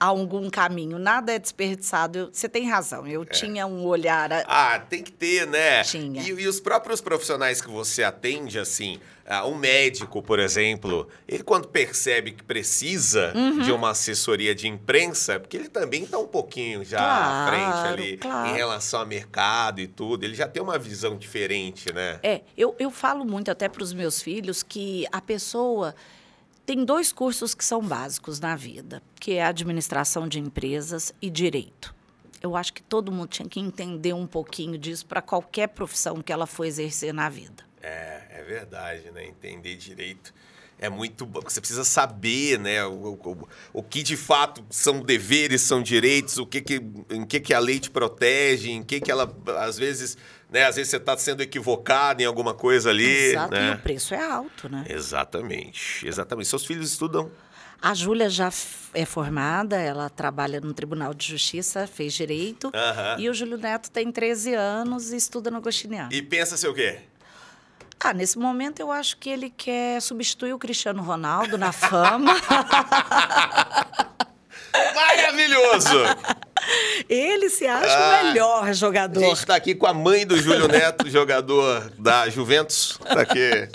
[0.00, 2.18] a algum caminho, nada é desperdiçado.
[2.18, 4.32] Eu- Você tem razão, eu tinha um olhar.
[4.32, 5.82] a- Ah, tem que ter, né?
[5.84, 6.20] Tinha.
[6.22, 11.44] E, e os próprios profissionais que você atende, assim, ah, um médico, por exemplo, ele
[11.44, 13.60] quando percebe que precisa Uhum.
[13.60, 17.92] de uma assessoria de imprensa, porque ele também está um pouquinho já à Claro, frente
[17.92, 18.48] ali claro.
[18.50, 22.18] em relação ao mercado e tudo, ele já tem uma visão diferente, né?
[22.24, 25.94] É, eu, eu falo muito até para os meus filhos que a pessoa
[26.68, 31.94] tem dois cursos que são básicos na vida, que é administração de empresas e direito.
[32.42, 36.30] Eu acho que todo mundo tinha que entender um pouquinho disso para qualquer profissão que
[36.30, 37.64] ela for exercer na vida.
[37.82, 39.24] É, é verdade, né?
[39.24, 40.34] Entender direito
[40.78, 41.40] é muito bom.
[41.40, 42.84] Você precisa saber, né?
[42.84, 47.40] O, o, o que de fato são deveres, são direitos, o que que, em que,
[47.40, 50.18] que a lei te protege, em que, que ela, às vezes,
[50.50, 50.64] né?
[50.64, 53.06] Às vezes você está sendo equivocado em alguma coisa ali.
[53.06, 53.76] Exato, e o né?
[53.76, 54.84] preço é alto, né?
[54.88, 56.48] Exatamente, exatamente.
[56.48, 57.30] Seus filhos estudam.
[57.80, 58.50] A Júlia já
[58.92, 62.72] é formada, ela trabalha no Tribunal de Justiça, fez direito.
[63.18, 66.12] E o Júlio Neto tem 13 anos e estuda no Agostiniano.
[66.12, 66.98] E pensa ser o quê?
[68.00, 72.34] Ah, nesse momento eu acho que ele quer substituir o Cristiano Ronaldo na fama.
[74.94, 75.98] Maravilhoso!
[77.08, 79.20] Ele se acha Ah, o melhor A jogador.
[79.20, 82.98] gente está aqui com a mãe do Júlio Neto, jogador da Juventus.
[83.04, 83.68] Tá aqui.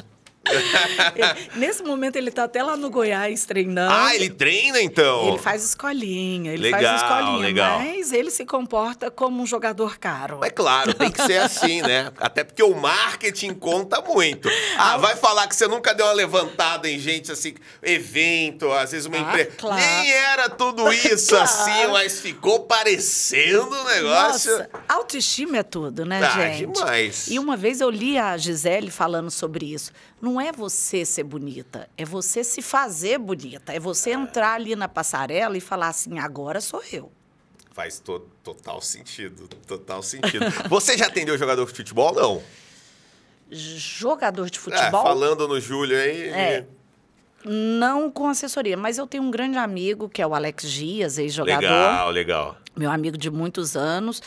[1.56, 3.94] Nesse momento ele está até lá no Goiás treinando.
[3.94, 5.30] Ah, ele treina então?
[5.30, 7.80] Ele faz escolinha, ele Legal, faz escolinha, legal.
[7.80, 10.40] mas ele se comporta como um jogador caro.
[10.42, 12.12] Mas claro, tem que ser assim, né?
[12.18, 14.50] Até porque o marketing conta muito.
[14.78, 19.06] Ah, vai falar que você nunca deu uma levantada em gente assim, evento, às vezes
[19.06, 19.52] uma Ah, empresa.
[19.58, 19.82] claro.
[19.82, 21.44] Nem era tudo isso Claro.
[21.46, 24.52] assim, mas ficou parecendo um negócio.
[24.58, 26.66] Nossa, autoestima é tudo, né, Ah, gente?
[26.74, 27.28] demais.
[27.30, 29.92] E uma vez eu li a Gisele falando sobre isso.
[30.24, 33.74] Não é você ser bonita, é você se fazer bonita.
[33.74, 37.12] É você entrar ali na passarela e falar assim, agora sou eu.
[37.74, 40.46] Faz to- total sentido, total sentido.
[40.70, 42.42] Você já atendeu jogador de futebol, não?
[43.52, 46.30] Jogador de É, futebol, falando no Júlio aí.
[46.30, 46.66] É.
[47.44, 51.60] não com assessoria, mas eu tenho um grande amigo, que é o Alex Dias, ex-jogador.
[51.62, 52.58] Legal, legal.
[52.76, 54.22] meu amigo de muitos anos.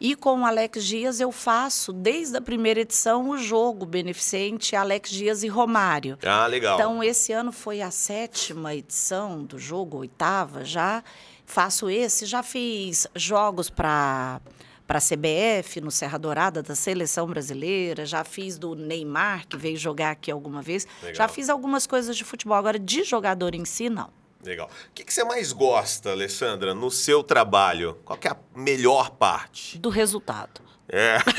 [0.00, 5.10] E com o Alex Dias eu faço, desde a primeira edição, o jogo beneficente Alex
[5.10, 6.18] Dias e Romário.
[6.24, 6.76] Ah, legal.
[6.76, 11.04] Então, esse ano foi a sétima edição do jogo, oitava já.
[11.44, 14.40] Faço esse, já fiz jogos para
[14.86, 19.76] para a CBF no Serra Dourada da seleção brasileira, já fiz do Neymar que veio
[19.76, 21.14] jogar aqui alguma vez, Legal.
[21.14, 24.10] já fiz algumas coisas de futebol agora de jogador em si não.
[24.42, 24.68] Legal.
[24.68, 27.98] O que, que você mais gosta, Alessandra, no seu trabalho?
[28.04, 29.78] Qual que é a melhor parte?
[29.78, 30.62] Do resultado.
[30.88, 31.18] É.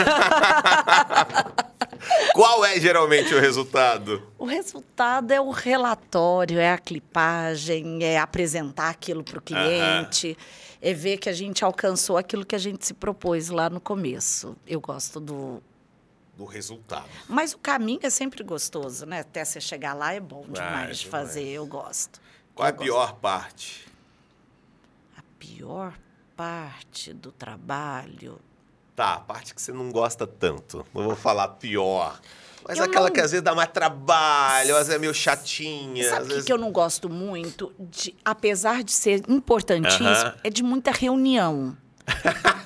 [2.33, 4.27] Qual é geralmente o resultado?
[4.37, 10.37] O resultado é o relatório, é a clipagem, é apresentar aquilo para o cliente,
[10.81, 14.55] é ver que a gente alcançou aquilo que a gente se propôs lá no começo.
[14.65, 15.61] Eu gosto do.
[16.37, 17.07] Do resultado.
[17.27, 19.19] Mas o caminho é sempre gostoso, né?
[19.19, 21.03] Até você chegar lá é bom demais de demais.
[21.03, 22.19] fazer, eu gosto.
[22.55, 23.85] Qual é a pior parte?
[25.17, 25.93] A pior
[26.35, 28.39] parte do trabalho.
[28.95, 30.85] Tá, a parte que você não gosta tanto.
[30.93, 32.19] Não vou falar pior.
[32.67, 36.07] Mas Eu aquela não- que às vezes dá mais trabalho, às vezes é meio chatinha.
[36.07, 36.45] Sabe o que, vezes...
[36.45, 37.73] que eu não gosto muito?
[37.79, 40.35] De, apesar de ser importantíssimo, Aham.
[40.43, 41.75] é de muita reunião.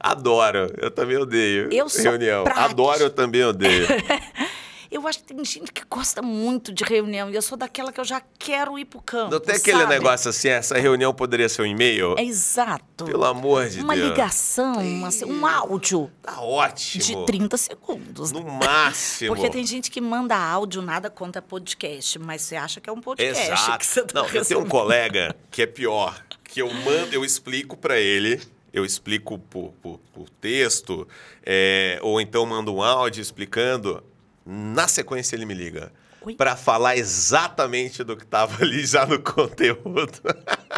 [0.00, 0.72] Adoro.
[0.78, 1.68] Eu também odeio.
[1.72, 2.44] Eu reunião.
[2.56, 3.86] Adoro, eu também odeio.
[4.90, 8.00] Eu acho que tem gente que gosta muito de reunião e eu sou daquela que
[8.00, 9.32] eu já quero ir pro campo.
[9.32, 9.90] Não tem aquele sabe?
[9.90, 12.14] negócio assim, essa reunião poderia ser um e-mail?
[12.16, 13.04] É exato.
[13.04, 14.08] Pelo amor de Uma Deus.
[14.10, 17.04] ligação, assim, um áudio Tá ótimo.
[17.04, 18.32] de 30 segundos.
[18.32, 19.34] No máximo.
[19.34, 23.00] Porque tem gente que manda áudio, nada contra podcast, mas você acha que é um
[23.00, 23.78] podcast Exato.
[23.78, 27.24] que você tá Não, eu tenho um colega que é pior, que eu mando, eu
[27.24, 28.40] explico pra ele,
[28.72, 31.06] eu explico por, por- por texto,
[31.44, 34.02] é, ou então mando um áudio explicando.
[34.50, 35.92] Na sequência ele me liga?
[36.38, 40.22] Pra falar exatamente do que tava ali já no conteúdo.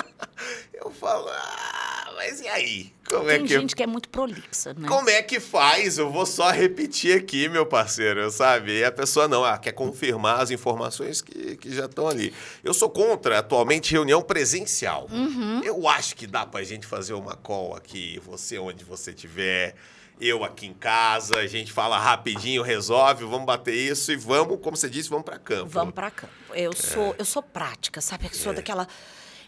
[0.75, 2.93] Eu falo, ah, mas e aí?
[3.09, 4.89] Como Tem é que gente que é muito prolixa, né?
[4.89, 5.99] Como é que faz?
[5.99, 8.79] Eu vou só repetir aqui, meu parceiro, sabe?
[8.79, 12.35] E a pessoa não, ah, quer confirmar as informações que, que já estão ali.
[12.65, 15.07] Eu sou contra, atualmente, reunião presencial.
[15.13, 15.63] Uhum.
[15.63, 19.77] Eu acho que dá pra gente fazer uma call aqui, você onde você estiver,
[20.21, 24.77] eu aqui em casa, a gente fala rapidinho, resolve, vamos bater isso e vamos, como
[24.77, 25.67] você disse, vamos pra campo.
[25.69, 26.33] Vamos pra campo.
[26.53, 26.77] Eu É.
[26.77, 28.27] sou, eu sou prática, sabe?
[28.27, 28.87] Eu sou daquela.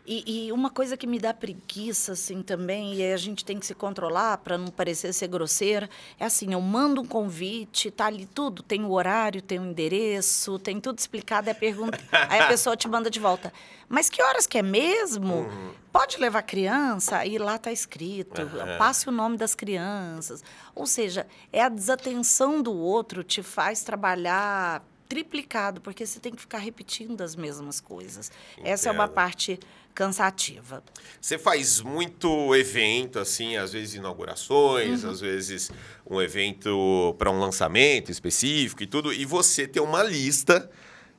[0.05, 3.65] E, e uma coisa que me dá preguiça, assim, também, e a gente tem que
[3.65, 5.89] se controlar para não parecer ser grosseira,
[6.19, 10.59] é assim, eu mando um convite, tá ali tudo, tem o horário, tem o endereço,
[10.59, 12.01] tem tudo explicado, é a pergunta.
[12.29, 13.53] aí a pessoa te manda de volta.
[13.89, 15.47] Mas que horas que é mesmo?
[15.93, 17.19] Pode levar criança?
[17.19, 18.79] Aí lá tá escrito, Aham.
[18.79, 20.43] passe o nome das crianças.
[20.75, 24.83] Ou seja, é a desatenção do outro te faz trabalhar
[25.13, 28.33] triplicado, porque você tem que ficar repetindo as mesmas coisas.
[28.65, 29.15] Essa é uma Entendo.
[29.15, 29.61] parte
[29.95, 30.83] cansativa.
[31.21, 34.01] Você faz muito evento, assim, às vezes Uhum.
[34.01, 35.71] inaugurações, às vezes
[36.09, 40.71] um evento para um lançamento específico e tudo, e você tem uma lista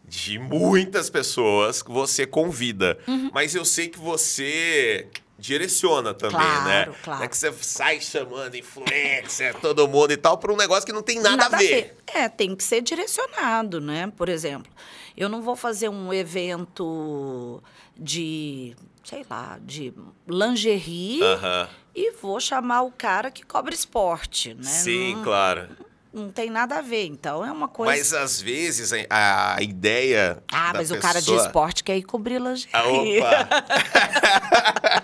[0.05, 2.97] de muitas pessoas que você convida.
[3.07, 3.29] Uhum.
[3.33, 5.07] Mas eu sei que você
[5.39, 6.95] direciona também, Claro, né?
[7.03, 7.19] claro.
[7.19, 10.93] Não é que você sai chamando influencer, todo mundo e tal, para um negócio que
[10.93, 11.95] não tem nada, a ver.
[12.07, 14.11] É, tem que ser direcionado, né?
[14.15, 14.71] Por exemplo,
[15.15, 17.61] eu não vou fazer um evento
[17.97, 19.93] de, sei lá, de
[20.27, 21.69] lingerie Aham.
[21.95, 24.63] e vou chamar o cara que cobra esporte, né?
[24.63, 25.69] Sim, não, claro.
[25.69, 25.92] não
[26.33, 27.05] tem nada a ver.
[27.05, 27.91] Então é uma coisa.
[27.91, 30.37] Mas às vezes a, a ideia.
[30.51, 32.69] ah, mas o cara de pessoa- esporte quer ir cobrir lingerie.
[32.73, 33.49] Ah, opa!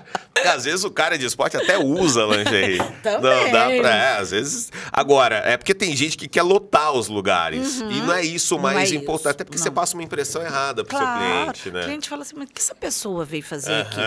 [0.55, 2.77] Às vezes o cara de esporte até usa lingerie.
[3.03, 3.43] Também.
[3.45, 3.95] Não dá pra.
[3.95, 4.71] É, às vezes.
[4.91, 7.79] Agora, é porque tem gente que quer lotar os lugares.
[7.81, 8.63] E não é isso o Uhum.
[8.63, 9.19] Não mais é importante.
[9.19, 9.75] isso, Até porque você não.
[9.75, 11.29] passa uma impressão errada pro Claro, seu
[11.63, 11.81] cliente, né?
[11.81, 13.99] o cliente fala assim, mas o que essa pessoa veio fazer aqui?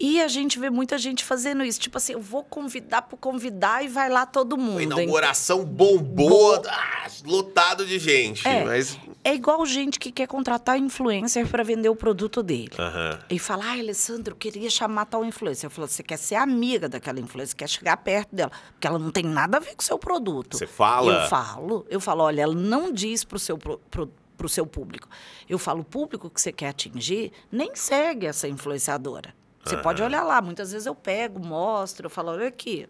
[0.00, 1.80] E a gente vê muita gente fazendo isso.
[1.80, 4.80] Tipo assim, eu vou convidar por convidar e vai lá todo A mundo.
[4.80, 8.46] inauguração bombou, ah, lotado de gente.
[8.46, 8.64] É.
[8.64, 8.96] Mas.
[9.24, 12.70] É igual gente que quer contratar influencer para vender o produto dele.
[12.78, 13.18] Aham.
[13.28, 15.66] E fala, ah, Alessandro, eu queria chamar tal influencer.
[15.66, 19.10] Eu falo, você quer ser amiga daquela influencer, quer chegar perto dela, porque ela não
[19.10, 20.56] tem nada a ver com o seu produto.
[20.56, 21.24] Você fala?
[21.24, 25.08] Eu falo, eu falo, olha, ela não diz pro seu, pro, pro, pro seu público.
[25.48, 29.34] Eu falo, o público que você quer atingir nem segue essa influenciadora.
[29.68, 32.88] Você pode olhar lá, muitas vezes eu pego, mostro, eu falo, olha aqui,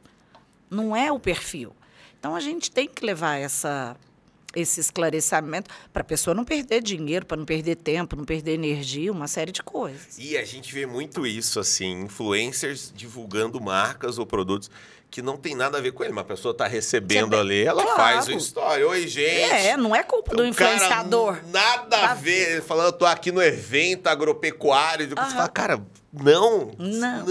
[0.71, 1.75] não é o perfil.
[2.19, 3.97] Então a gente tem que levar essa,
[4.55, 9.13] esse esclarecimento para a pessoa não perder dinheiro, para não perder tempo, não perder energia,
[9.13, 10.19] uma série de coisas.
[10.19, 14.71] E a gente vê muito isso, assim, influencers divulgando marcas ou produtos
[15.11, 16.13] que não tem nada a ver com ele.
[16.13, 17.97] Uma pessoa tá recebendo Você- ali, ela Claro.
[17.97, 18.85] faz o story.
[18.85, 19.53] Oi, gente.
[19.69, 21.39] É, não é culpa do influenciador.
[21.47, 22.51] nada a Tá ver.
[22.53, 25.07] Ele Falando, eu tô aqui no evento agropecuário.
[25.07, 26.73] Depois Você fala, cara, não.
[26.79, 27.27] Não,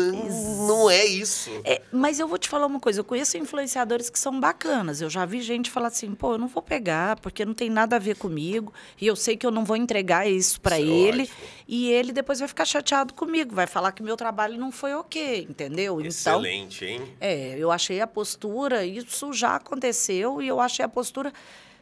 [0.67, 1.49] Não, é isso.
[1.63, 5.01] É, mas eu vou te falar uma coisa, eu conheço influenciadores que são bacanas.
[5.01, 7.95] Eu já vi gente falar assim, pô, eu não vou pegar, porque não tem nada
[7.95, 8.71] a ver comigo,
[9.01, 11.37] e eu sei que eu não vou entregar isso para é ele, ótimo.
[11.67, 15.47] e ele depois vai ficar chateado comigo, vai falar que meu trabalho não foi ok,
[15.49, 15.95] entendeu?
[15.95, 17.01] Então, Excelente, hein?
[17.19, 21.33] é, eu achei a postura, isso já aconteceu, e eu achei a postura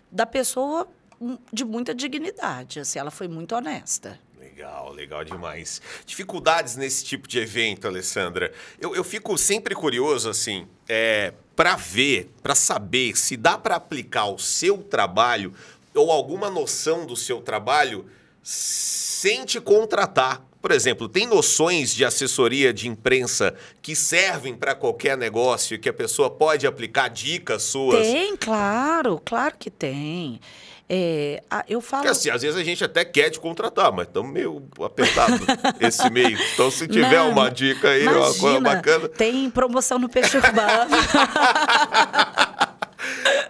[0.09, 0.87] da pessoa
[1.19, 4.17] hum, de muita dignidade, assim, ela foi muito honesta.
[4.56, 5.82] Legal, legal demais.
[6.06, 8.53] Dificuldades nesse tipo de evento, Alessandra.
[8.80, 14.28] Eu, eu fico sempre curioso, assim, é, para ver, para saber se dá para aplicar
[14.28, 15.53] o seu trabalho
[15.93, 18.06] ou alguma noção do seu trabalho
[18.41, 20.41] sem te contratar.
[20.62, 25.93] Por exemplo, tem noções de assessoria de imprensa que servem para qualquer negócio que a
[25.93, 28.08] pessoa pode aplicar dicas suas?
[28.08, 30.39] Tem, claro, claro que tem.
[30.88, 32.03] É, a- eu falo.
[32.03, 35.39] Porque assim, às vezes a gente até quer te contratar, mas estamos meio apertado
[35.79, 36.38] esse meio.
[36.53, 39.09] Então, se tiver Não, uma dica aí, uma coisa Imagina, bacana.
[39.09, 40.91] Tem promoção no peixe urbano.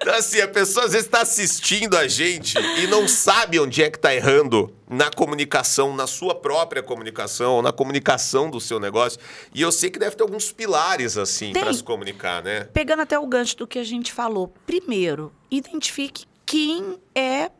[0.01, 3.89] Então, assim, a pessoa às vezes está assistindo a gente e não sabe onde é
[3.89, 9.19] que está errando na comunicação, na sua própria comunicação, ou na comunicação do seu negócio.
[9.53, 12.67] E eu sei que deve ter alguns pilares, assim, para se comunicar, né?
[12.71, 14.53] Pegando até o gancho do que a gente falou.
[14.67, 17.51] Primeiro, identifique quem é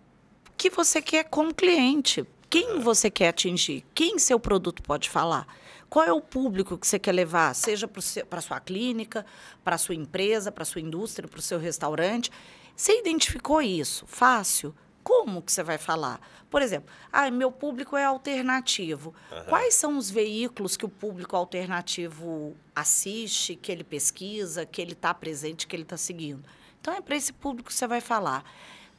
[0.55, 2.25] que você quer como cliente.
[2.49, 3.83] Quem você quer atingir?
[3.93, 5.47] Quem seu produto pode falar?
[5.89, 7.53] Qual é o público que você quer levar?
[7.53, 9.25] Seja para a sua clínica,
[9.63, 12.31] para a sua empresa, para a sua indústria, para o seu restaurante.
[12.75, 14.05] Você identificou isso?
[14.07, 14.73] Fácil?
[15.03, 16.19] Como que você vai falar?
[16.49, 19.13] Por exemplo, ah, meu público é alternativo.
[19.47, 25.13] Quais são os veículos que o público alternativo assiste, que ele pesquisa, que ele está
[25.13, 26.43] presente, que ele está seguindo?
[26.81, 28.43] Então, é para esse público que você vai falar.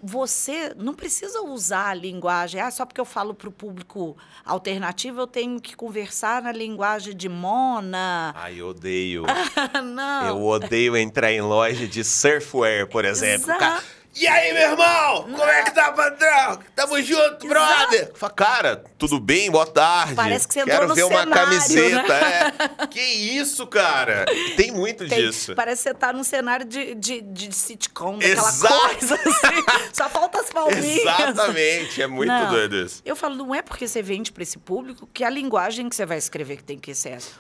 [0.07, 5.21] Você não precisa usar a linguagem, ah, só porque eu falo para o público alternativo,
[5.21, 8.33] eu tenho que conversar na linguagem de Mona.
[8.37, 9.25] Ai, eu odeio.
[9.83, 10.29] não.
[10.29, 13.51] Eu odeio entrar em loja de surfwear, por exemplo.
[13.51, 13.85] Exato.
[14.19, 15.25] E aí, meu irmão?
[15.25, 16.59] Como é que tá, patrão?
[16.75, 18.13] Tamo junto, brother.
[18.15, 19.51] Fala, cara, tudo bem?
[19.51, 20.15] Boa tarde.
[20.15, 22.21] Parece que você Quero entrou no ver uma cenário, camiseta.
[22.21, 22.53] né?
[22.83, 22.87] É.
[22.97, 24.25] Que isso, cara?
[24.57, 25.55] Tem muito Tem- disso.
[25.55, 28.89] Parece que você tá num cenário de, de, de sitcom, daquela Exato.
[28.97, 29.65] coisa assim.
[29.93, 31.01] Só falta as palminhas.
[31.03, 33.03] Exatamente, é muito Não, doido isso.
[33.05, 36.07] Eu falo, não é porque você vende para esse público que a linguagem que você
[36.07, 37.33] vai escrever que tem que ser essa.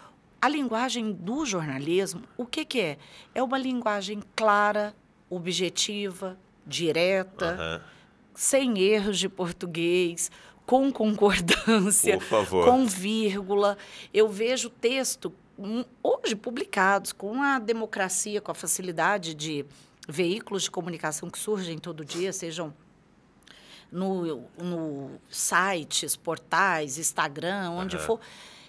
[0.43, 2.99] A linguagem do jornalismo, o que, que é?
[3.35, 4.95] É uma linguagem clara,
[5.31, 6.37] objetiva,
[6.67, 7.83] direta, Aham.
[8.35, 10.31] sem erros de português,
[10.65, 12.19] com concordância,
[12.65, 13.79] com vírgula.
[14.13, 19.65] Eu vejo texto hum, hoje publicados com a democracia, com a facilidade de
[20.09, 22.75] veículos de comunicação que surgem todo dia, sejam
[23.91, 28.05] no, no sites, portais, Instagram, onde Aham.
[28.07, 28.21] for,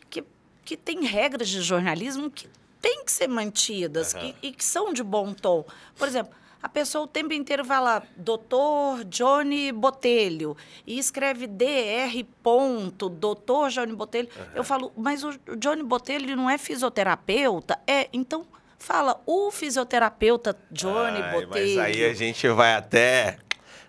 [0.10, 0.24] que,
[0.64, 2.48] que tem regras de jornalismo que
[2.82, 4.32] têm que ser mantidas Aham.
[4.34, 5.66] que- e que são de bom tom.
[5.98, 10.56] Por exemplo, a pessoa o tempo inteiro vai lá, doutor Johnny Botelho,
[10.86, 14.30] e escreve DR ponto, doutor Johnny Botelho.
[14.56, 17.80] Eu falo, mas o Johnny Botelho não é fisioterapeuta?
[17.88, 18.46] É, então
[18.80, 21.78] fala, o fisioterapeuta Johnny Ai, Botelho.
[21.78, 23.38] Mas aí a gente vai até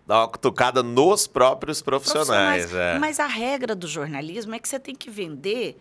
[0.06, 2.72] dar uma cutucada nos próprios profissionais.
[2.74, 2.98] é.
[2.98, 5.78] Mas a regra do jornalismo é que você tem que vender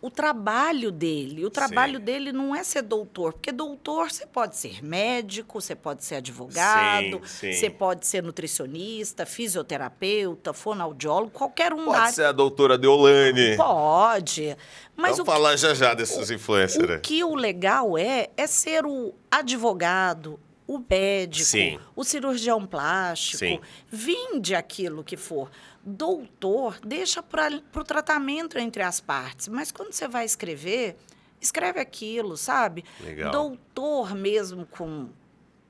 [0.00, 1.44] o trabalho dele.
[1.44, 2.04] O trabalho Sim.
[2.04, 7.20] dele não é ser doutor, porque doutor você pode ser médico, você pode ser advogado,
[7.24, 13.56] Sim, você pode ser nutricionista, fisioterapeuta, fonoaudiólogo, qualquer um Pode ser a doutora Deolane.
[13.56, 14.56] Pode.
[14.94, 16.98] Mas Vamos falar já já desses influencers.
[16.98, 21.78] o que o legal é, é ser o advogado, o médico, Sim.
[21.94, 23.38] o cirurgião plástico.
[23.38, 23.60] Sim.
[23.88, 25.50] Vinde aquilo que for.
[25.84, 29.46] Doutor, deixa para o tratamento entre as partes.
[29.48, 30.96] Mas quando você vai escrever,
[31.40, 32.84] escreve aquilo, sabe?
[33.00, 33.30] Legal.
[33.30, 35.08] Doutor mesmo com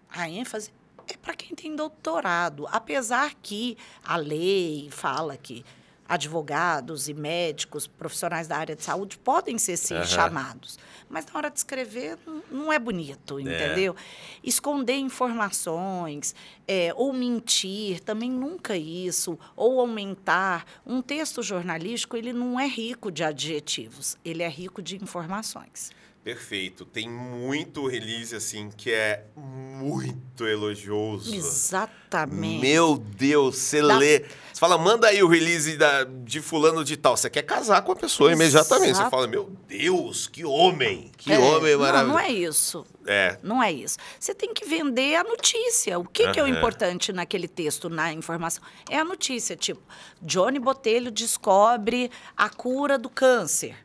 [0.09, 0.73] a ênfase
[1.07, 2.67] é para quem tem doutorado.
[2.73, 5.65] Apesar que a lei fala que
[6.09, 10.05] advogados e médicos, profissionais da área de saúde podem ser sim Aham.
[10.05, 10.79] chamados.
[11.09, 12.19] Mas na hora de escrever
[12.51, 13.95] não- é bonito, entendeu?
[14.43, 16.35] Esconder informações,
[16.67, 20.65] é, ou mentir, também nunca isso, ou aumentar.
[20.85, 25.91] Um texto jornalístico, ele não é rico de adjetivos, ele é rico de informações.
[26.27, 26.85] Perfeito.
[26.85, 31.33] Tem muito release, assim, que é muito elogioso.
[31.33, 32.61] Exatamente.
[32.61, 34.19] Meu Deus, você Dá- lê.
[34.53, 37.17] Você fala, manda aí o release da, de fulano de tal.
[37.17, 38.87] Você quer casar com a pessoa imediatamente.
[38.89, 39.11] Você Exato.
[39.11, 41.13] fala, meu Deus, que homem.
[41.17, 42.13] Que É, homem não, maravilhoso.
[42.13, 42.85] não é isso.
[43.07, 43.39] É.
[43.41, 43.97] Não é isso.
[44.19, 45.97] Você tem que vender a notícia.
[45.97, 48.65] O que, que é o importante naquele texto, na informação?
[48.91, 49.81] É a notícia, tipo,
[50.21, 53.77] Johnny Botelho descobre a cura do câncer.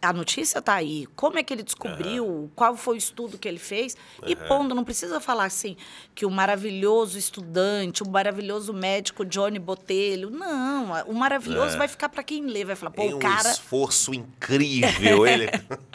[0.00, 1.06] A notícia está aí.
[1.16, 2.50] Como é que ele descobriu?
[2.54, 3.96] Qual foi o estudo que ele fez?
[4.24, 5.76] E pondo, não precisa falar assim
[6.14, 10.30] que o maravilhoso estudante, o maravilhoso médico Johnny Botelho.
[10.30, 11.78] Não, o maravilhoso É.
[11.78, 15.26] vai ficar para quem lê, vai falar, pô, o um cara esforço incrível.
[15.26, 15.48] ele...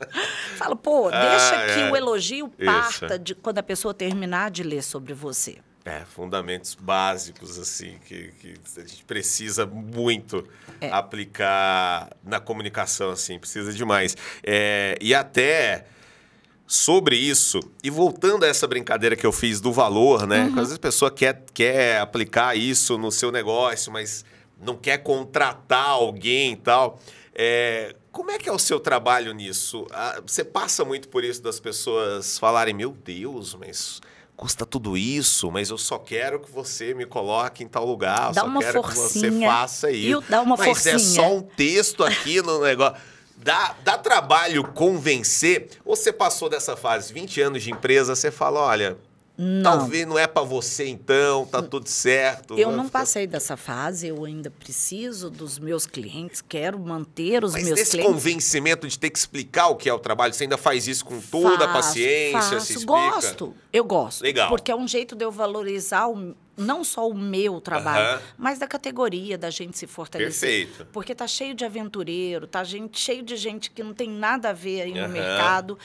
[0.58, 1.92] Fala, pô, deixa Ah, que é.
[1.92, 2.66] o elogio Isso.
[2.66, 5.58] parta de quando a pessoa terminar de ler sobre você.
[5.86, 10.48] É, fundamentos básicos, assim, que, que a gente precisa muito
[10.80, 10.90] É.
[10.92, 14.16] aplicar na comunicação, assim, precisa demais.
[14.42, 15.86] É, e até
[16.66, 20.44] sobre isso, e voltando a essa brincadeira que eu fiz do valor, né?
[20.46, 20.50] Uhum.
[20.52, 24.24] Às vezes a pessoa quer, quer aplicar isso no seu negócio, mas
[24.62, 27.00] não quer contratar alguém e tal.
[27.36, 29.86] É, como é que é o seu trabalho nisso?
[29.92, 34.02] Ah, Você passa muito por isso das pessoas falarem, meu Deus, mas
[34.36, 38.42] custa tudo isso, mas eu só quero que você me coloque em tal lugar, Dá
[38.42, 39.50] só uma quero que você forcinha.
[39.50, 40.24] faça isso.
[40.28, 41.00] dá uma mas é forcinha.
[41.00, 42.98] só um texto aqui no negócio.
[43.38, 45.70] Dá, dá trabalho convencer?
[45.84, 48.98] Ou você passou dessa fase, 20 anos de empresa, você fala, olha,
[49.36, 49.64] Não.
[49.64, 52.58] talvez não é pra você então, tá tudo certo.
[52.58, 57.64] Eu não passei dessa fase, eu ainda preciso dos meus clientes, quero manter os Mas
[57.64, 58.12] meus esse clientes.
[58.14, 61.20] convencimento de ter que explicar o que é o trabalho, você ainda faz isso com
[61.20, 62.60] toda a Faço, paciência, faço.
[62.68, 62.92] se explica?
[62.94, 64.22] Gosto, eu gosto.
[64.22, 64.50] Legal.
[64.50, 68.22] Porque é um jeito de eu valorizar o- não só o meu trabalho, Aham.
[68.38, 70.68] mas da categoria, da gente se fortalecer.
[70.68, 70.88] Perfeito.
[70.94, 74.54] Porque tá cheio de aventureiro, tá gente, cheio de gente que não tem nada a
[74.54, 75.08] ver aí no Aham.
[75.08, 75.80] mercado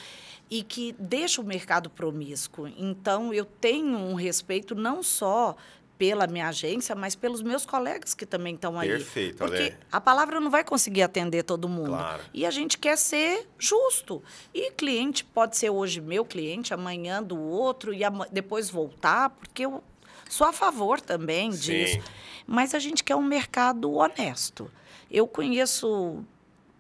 [0.51, 2.69] e que deixa o mercado promíscuo.
[2.77, 5.57] Então, eu tenho um respeito não só
[5.99, 8.89] pela minha agência, mas pelos meus colegas que também estão aí.
[8.89, 9.77] Perfeito, Porque Ale.
[9.91, 11.89] a palavra não vai conseguir atender todo mundo.
[11.89, 12.23] Claro.
[12.33, 14.23] E a gente quer ser justo.
[14.55, 17.99] E cliente pode ser hoje meu cliente, amanhã do outro, e
[18.31, 19.83] depois voltar, porque eu,
[20.29, 21.59] Sou a favor também Sim.
[21.73, 22.01] disso.
[22.47, 24.71] Mas a gente quer um mercado honesto.
[25.11, 26.23] Eu conheço,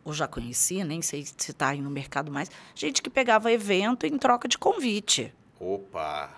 [0.04, 4.06] ou já conheci, nem sei se está aí no mercado mais, gente que pegava evento
[4.06, 5.34] em troca de convite.
[5.60, 6.30] Opa!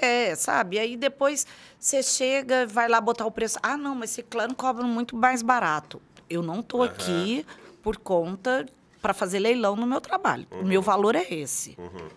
[0.00, 0.78] É, sabe?
[0.78, 1.46] Aí depois
[1.78, 3.58] você chega, vai lá botar o preço.
[3.62, 6.00] Ah, não, mas Ciclano cobra muito mais barato.
[6.28, 6.92] Eu não estou Aham.
[6.92, 7.46] aqui
[7.82, 8.66] por conta
[9.00, 10.46] para fazer leilão no meu trabalho.
[10.50, 11.76] O meu valor é esse.
[11.78, 12.08] Uhum.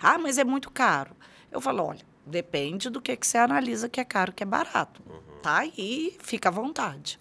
[0.00, 1.14] Ah, mas é muito caro.
[1.50, 5.02] Eu falo, olha, depende do que, que você analisa que é caro, que é barato.
[5.08, 5.38] Uhum.
[5.42, 7.18] Tá aí, fica à vontade.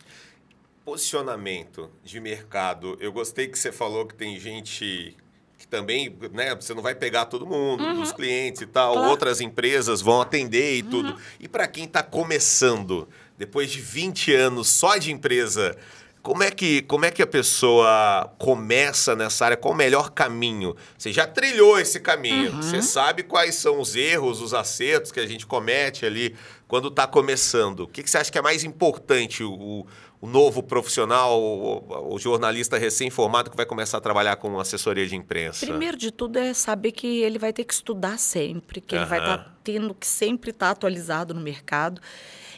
[0.83, 2.97] Posicionamento de mercado.
[2.99, 5.15] Eu gostei que você falou que tem gente
[5.57, 6.55] que também, né?
[6.55, 8.93] Você não vai pegar todo mundo, dos clientes e tal.
[8.93, 9.09] Claro.
[9.09, 11.15] Outras empresas vão atender e tudo.
[11.39, 13.07] E para quem está começando,
[13.37, 15.77] depois de 20 anos só de empresa,
[16.21, 19.57] como é que, como é que a pessoa começa nessa área?
[19.57, 20.75] Qual o melhor caminho?
[20.97, 22.51] Você já trilhou esse caminho.
[22.57, 26.35] Você sabe quais são os erros, os acertos que a gente comete ali
[26.67, 27.81] quando está começando.
[27.81, 29.43] O que, que você acha que é mais importante?
[29.43, 29.85] O,
[30.21, 35.15] o novo profissional, o, o jornalista recém-formado que vai começar a trabalhar com assessoria de
[35.15, 35.65] imprensa?
[35.65, 39.17] Primeiro de tudo é saber que ele vai ter que estudar sempre, que ele vai
[39.17, 41.99] estar tendo que sempre estar atualizado no mercado.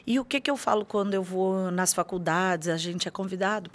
[0.05, 3.72] E o que, que eu falo quando eu vou nas faculdades, a gente é convidado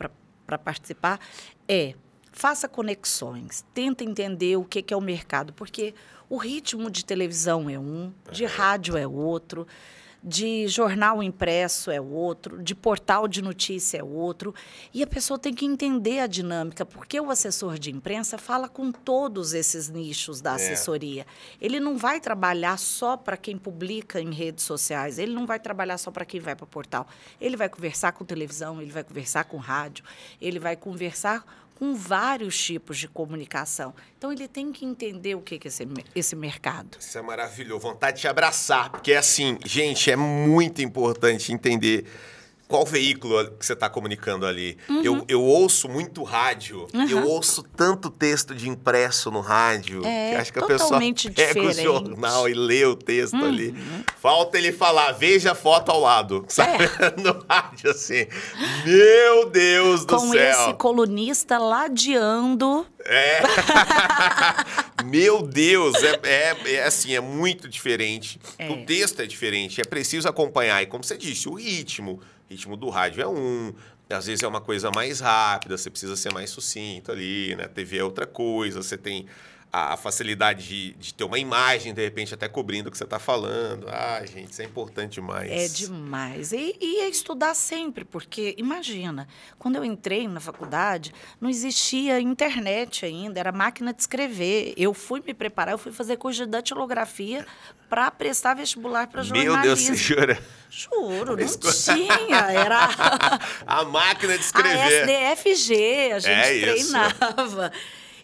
[0.46, 1.18] para participar,
[1.66, 1.94] é
[2.30, 5.94] faça conexões, tenta entender o que, que é o mercado, porque
[6.28, 9.66] o ritmo de televisão é um, de rádio é outro,
[10.22, 14.54] de jornal impresso é outro, de portal de notícia é outro,
[14.92, 18.90] e a pessoa tem que entender a dinâmica, porque o assessor de imprensa fala com
[18.90, 20.54] todos esses nichos da É.
[20.56, 21.26] assessoria.
[21.60, 25.98] Ele não vai trabalhar só para quem publica em redes sociais, ele não vai trabalhar
[25.98, 27.06] só para quem vai para o portal.
[27.40, 30.04] Ele vai conversar com televisão, ele vai conversar com rádio,
[30.40, 33.94] ele vai conversar com vários tipos de comunicação.
[34.16, 36.98] Então ele tem que entender o que é esse, esse mercado.
[36.98, 37.80] Isso é maravilhoso.
[37.80, 38.90] Vontade de te abraçar.
[38.90, 42.04] Porque, assim, gente, é muito importante entender
[42.68, 44.76] qual veículo que você está comunicando ali.
[45.02, 46.86] Eu, eu ouço muito rádio.
[47.08, 50.04] Eu ouço tanto texto de impresso no rádio.
[50.04, 51.82] É, que acho que a pessoa pega o diferente.
[51.82, 53.74] jornal e lê o texto ali.
[54.20, 56.44] Falta ele falar, veja a foto ao lado.
[56.48, 56.84] Sabe?
[57.22, 58.26] no rádio, assim.
[58.84, 60.60] Meu Deus do com céu.
[60.64, 62.86] esse colunista ladeando.
[63.06, 63.40] É.
[65.04, 68.38] Meu Deus, é, é- é assim, é muito diferente.
[68.58, 68.68] É.
[68.70, 70.82] O texto é diferente, é preciso acompanhar.
[70.82, 72.20] E como você disse, o ritmo.
[72.48, 73.72] Ritmo do rádio é um.
[74.08, 77.68] Às vezes é uma coisa mais rápida, você precisa ser mais sucinto ali, né?
[77.68, 79.26] TV é outra coisa, você tem
[79.72, 83.04] a a facilidade de, de ter uma imagem, de repente, até cobrindo o que você
[83.04, 83.86] está falando.
[83.88, 85.50] Ah, gente, isso é importante demais.
[85.50, 86.52] É demais.
[86.52, 89.26] E, e é estudar sempre, porque imagina,
[89.58, 94.72] quando eu entrei na faculdade, não existia internet ainda, era máquina de escrever.
[94.76, 97.46] Eu fui me preparar, eu fui fazer curso de datilografia
[97.88, 99.62] para prestar vestibular para Meu jornalismo.
[99.62, 100.38] Deus, você jura?
[100.70, 102.36] Juro, não Esco- tinha.
[102.52, 102.88] Era
[103.66, 105.08] A máquina de a escrever.
[105.38, 106.30] SDFG, a gente
[106.66, 106.92] É isso.
[106.92, 107.72] treinava.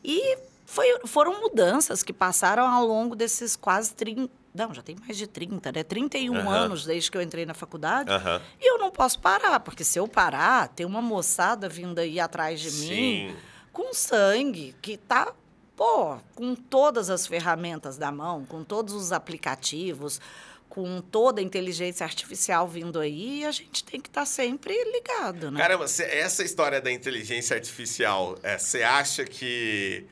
[0.04, 0.36] E
[0.74, 4.30] foi- foram mudanças que passaram ao longo desses quase 30.
[4.54, 5.82] Não, já tem mais de 30, né?
[5.82, 6.48] 31 Aham.
[6.50, 8.10] anos desde que eu entrei na faculdade.
[8.10, 8.40] Aham.
[8.60, 12.60] E eu não posso parar, porque se eu parar, tem uma moçada vindo aí atrás
[12.60, 13.36] de mim Sim.
[13.72, 15.32] com sangue, que tá,
[15.76, 20.20] pô, com todas as ferramentas da mão, com todos os aplicativos,
[20.68, 25.58] com toda a inteligência artificial vindo aí, a gente tem que estar sempre ligado, né?
[25.60, 30.04] Caramba, essa história da inteligência artificial, você acha que,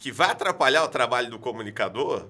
[0.00, 2.26] que vai atrapalhar o trabalho do comunicador?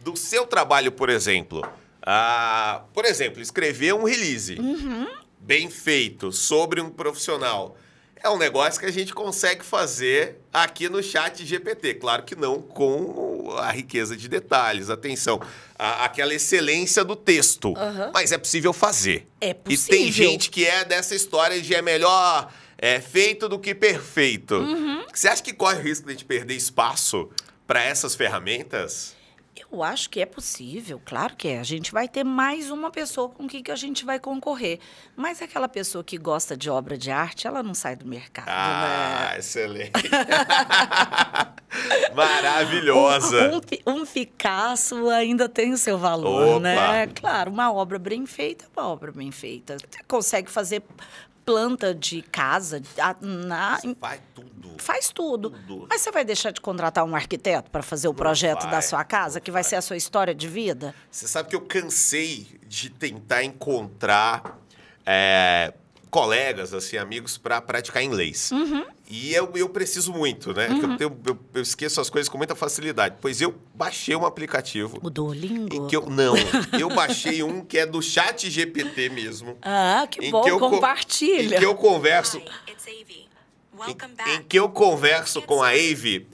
[0.00, 1.62] Do seu trabalho, por exemplo.
[2.02, 4.58] Ah, por exemplo, escrever um release
[5.38, 7.76] bem feito sobre um profissional.
[8.22, 11.94] É um negócio que a gente consegue fazer aqui no chat GPT.
[11.94, 15.40] Claro que não com a riqueza de detalhes, atenção,
[15.78, 17.72] a- aquela excelência do texto.
[17.76, 18.10] Aham.
[18.12, 19.26] Mas é possível fazer.
[19.40, 20.12] É E tem possível.
[20.12, 22.52] gente que é dessa história de é melhor
[22.82, 24.54] é, feito do que perfeito.
[24.54, 25.04] Uhum.
[25.12, 27.28] Você acha que corre o risco de a gente perder espaço
[27.66, 29.14] para essas ferramentas?
[29.70, 31.60] Eu acho que é possível, claro que é.
[31.60, 34.78] A gente vai ter mais uma pessoa com quem que a gente vai concorrer.
[35.14, 39.28] Mas aquela pessoa que gosta de obra de arte, ela não sai do mercado, Ah,
[39.32, 39.38] né?
[39.38, 39.92] excelente.
[42.14, 43.50] Maravilhosa.
[43.86, 46.60] Um, um um Picasso ainda tem o seu valor, Opa.
[46.60, 47.06] né?
[47.08, 49.76] Claro, uma obra bem feita é uma obra bem feita.
[49.78, 50.82] Você consegue fazer
[51.50, 54.70] planta de casa, a- na- Vai tudo.
[54.78, 55.50] faz tudo.
[55.50, 55.86] Tudo.
[55.90, 59.02] Mas você vai deixar de contratar um arquiteto para fazer o projeto vai, da sua
[59.04, 60.94] casa, que vai ser a sua história de vida?
[61.10, 64.58] Você sabe que eu cansei de tentar encontrar
[65.04, 65.74] é,
[66.10, 68.50] colegas, assim, amigos, para praticar inglês.
[69.08, 70.68] E eu, eu preciso muito, né?
[70.70, 73.16] Eu, tenho- eu- eu esqueço as coisas com muita facilidade.
[73.20, 74.98] Pois eu baixei um aplicativo.
[75.02, 75.74] O Duolingo?
[75.74, 76.34] Em que eu, não,
[76.78, 79.56] eu baixei um que é do chat GPT mesmo.
[79.62, 81.56] Ah, que em bom, que eu co- compartilha.
[81.56, 83.28] Em que eu converso, Hi, it's Avi.
[84.26, 86.26] em, em que eu converso com a Ave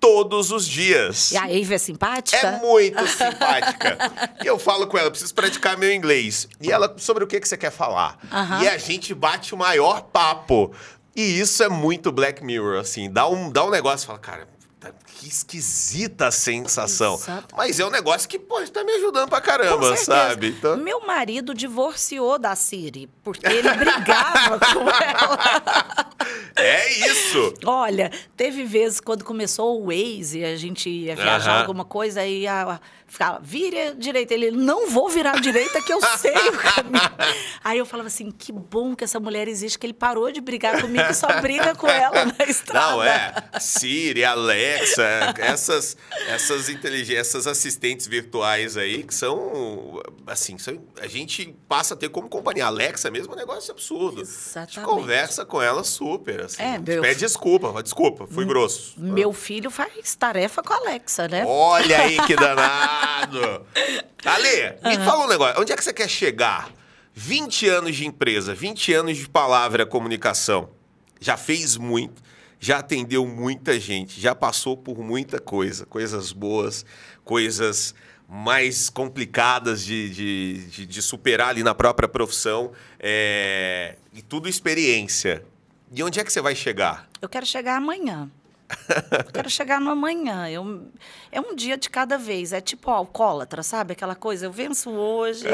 [0.00, 1.30] todos os dias.
[1.30, 2.36] E a Eve é simpática?
[2.38, 3.98] É muito simpática.
[4.42, 6.48] E eu falo com ela, preciso praticar meu inglês.
[6.60, 8.18] E ela, sobre o que, que você quer falar?
[8.62, 10.72] E a gente bate o maior papo.
[11.14, 13.10] E isso é muito Black Mirror, assim.
[13.12, 14.48] Dá um, dá um negócio, fala, cara,
[14.78, 17.14] tá- que esquisita a sensação.
[17.16, 17.54] Exato.
[17.56, 20.48] Mas é um negócio que, pô, tá me ajudando pra caramba, sabe?
[20.56, 26.10] Então, Meu marido divorciou da Siri, porque ele brigava com ela.
[26.56, 27.54] É isso.
[27.64, 32.80] Olha, teve vezes quando começou o Waze, a gente ia viajar alguma coisa e a,
[33.06, 34.34] ficava, vira direita.
[34.34, 37.00] Ele, não vou virar direita que eu sei o caminho.
[37.62, 40.80] Aí eu falava assim, que bom que essa mulher existe, que ele parou de brigar
[40.80, 42.90] comigo e só briga com ela na estrada.
[42.92, 43.34] Não, é.
[43.60, 45.96] Siri, Alexa, essas,
[46.28, 52.08] essas inteligências, essas assistentes virtuais aí que são, assim, são- a gente passa a ter
[52.08, 52.66] como companhia.
[52.66, 54.22] Alexa mesmo é um negócio absurdo.
[54.22, 54.82] A gente Exatamente.
[54.90, 56.62] conversa com ela super, assim.
[56.62, 58.94] É, meu- Pede desculpa, desculpa, fui grosso.
[58.98, 61.44] Meu filho faz tarefa com a Alexa, né?
[61.46, 63.66] Olha aí que danado!
[64.24, 65.60] Ale, me fala um negócio.
[65.60, 66.70] Onde é que você quer chegar?
[67.14, 70.70] 20 anos de empresa, 20 anos de palavra comunicação.
[71.20, 72.22] Já fez muito,
[72.58, 75.84] já atendeu muita gente, já passou por muita coisa.
[75.86, 76.84] Coisas boas,
[77.24, 77.94] coisas
[78.32, 82.70] mais complicadas de, de, de- de superar ali na própria profissão.
[82.98, 85.42] é, e tudo experiência.
[85.92, 87.08] E onde é que você vai chegar?
[87.20, 88.30] Eu quero chegar amanhã.
[89.26, 90.48] Eu quero chegar no amanhã.
[90.48, 90.86] Eu,
[91.32, 92.52] é um dia de cada vez.
[92.52, 93.92] É tipo alcoólatra, sabe?
[93.92, 95.46] Aquela coisa, eu venço hoje,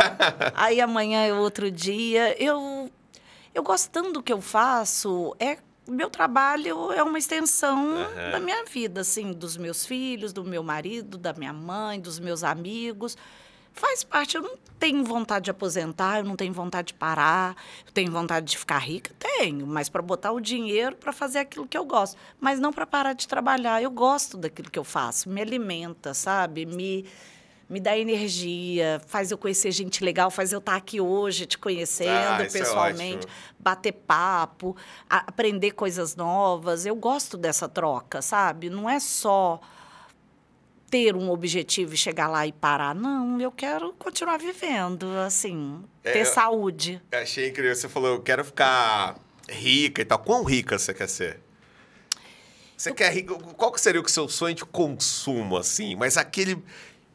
[0.54, 2.40] aí amanhã é outro dia.
[2.42, 2.90] Eu,
[3.54, 5.34] eu gosto tanto do que eu faço.
[5.40, 5.58] É
[5.88, 8.30] meu trabalho é uma extensão Aham.
[8.32, 12.44] da minha vida, assim, dos meus filhos, do meu marido, da minha mãe, dos meus
[12.44, 13.16] amigos.
[13.78, 14.36] Faz parte.
[14.36, 17.56] Eu não tenho vontade de aposentar, eu não tenho vontade de parar,
[17.86, 21.66] eu tenho vontade de ficar rica, tenho, mas para botar o dinheiro para fazer aquilo
[21.66, 23.82] que eu gosto, mas não para parar de trabalhar.
[23.82, 26.64] Eu gosto daquilo que eu faço, me alimenta, sabe?
[26.66, 27.04] Me
[27.70, 32.08] me dá energia, faz eu conhecer gente legal, faz eu estar aqui hoje te conhecendo
[32.10, 33.32] Ah, é pessoalmente, ótimo.
[33.58, 34.74] bater papo,
[35.06, 36.86] aprender coisas novas.
[36.86, 38.70] Eu gosto dessa troca, sabe?
[38.70, 39.60] Não é só
[40.90, 42.94] ter um objetivo e chegar lá e parar.
[42.94, 47.00] Não, eu quero continuar vivendo, assim, É, ter eu- saúde.
[47.12, 47.74] Eu Achei incrível.
[47.74, 49.18] Você falou, eu quero ficar
[49.48, 50.18] rica e tal.
[50.18, 51.40] Quão rica você quer ser?
[52.76, 53.34] Você quer rica?
[53.34, 55.96] Qual que seria o seu sonho de consumo, assim?
[55.96, 56.62] Mas aquele.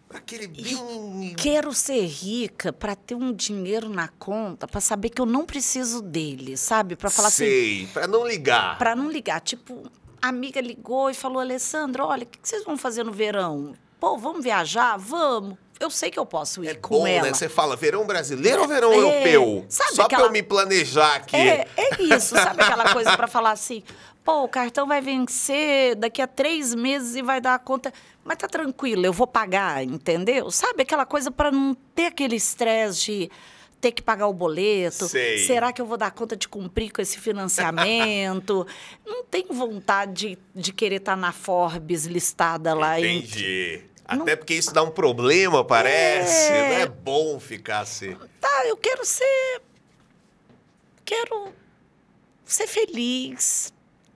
[0.10, 1.34] Aquele bem.
[1.36, 6.04] Quero ser rica para ter um dinheiro na conta, para saber que eu não preciso
[6.04, 6.96] dele, sabe?
[6.96, 8.78] Para falar assim, Sei, pra não ligar.
[8.78, 9.42] para não ligar.
[9.42, 9.90] Tipo,
[10.24, 13.74] a amiga ligou e falou: Alessandra, olha, o que vocês vão fazer no verão?
[14.00, 14.98] Pô, vamos viajar?
[14.98, 15.58] Vamos.
[15.80, 17.28] Eu sei que eu posso ir É com bom, ela.
[17.28, 17.34] né?
[17.34, 19.66] Você fala verão brasileiro ou verão É, europeu?
[19.68, 21.36] sabe Só pra aquela- eu me planejar aqui.
[21.36, 23.84] É, é isso, sabe aquela coisa para falar assim,
[24.24, 27.92] pô, o cartão vai vencer daqui a três meses e vai dar a conta,
[28.24, 30.50] mas tá tranquilo, eu vou pagar, entendeu?
[30.52, 33.32] Sabe aquela coisa para não ter aquele estresse de
[33.84, 35.40] ter que pagar o boleto, Sei.
[35.40, 38.66] será que eu vou dar conta de cumprir com esse financiamento?
[39.06, 43.82] não tenho vontade de, de querer estar na Forbes listada lá em Entendi.
[44.06, 46.54] Até porque isso dá um problema, parece.
[46.54, 46.70] É.
[46.70, 48.16] Não é bom ficar assim.
[48.40, 49.62] Tá, eu quero ser.
[51.04, 51.50] Quero
[52.46, 53.74] ser feliz,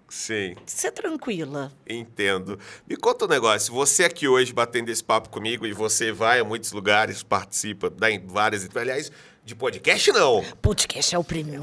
[0.08, 0.56] Sim.
[0.66, 1.74] ser tranquila.
[1.86, 2.58] Entendo.
[2.88, 3.74] Me conta um negócio.
[3.74, 8.10] Você aqui hoje batendo esse papo comigo e você vai a muitos lugares, participa, dá
[8.10, 8.68] em várias.
[8.74, 9.12] Aliás,
[9.48, 10.44] de podcast não.
[10.62, 11.62] Podcast é o primeiro.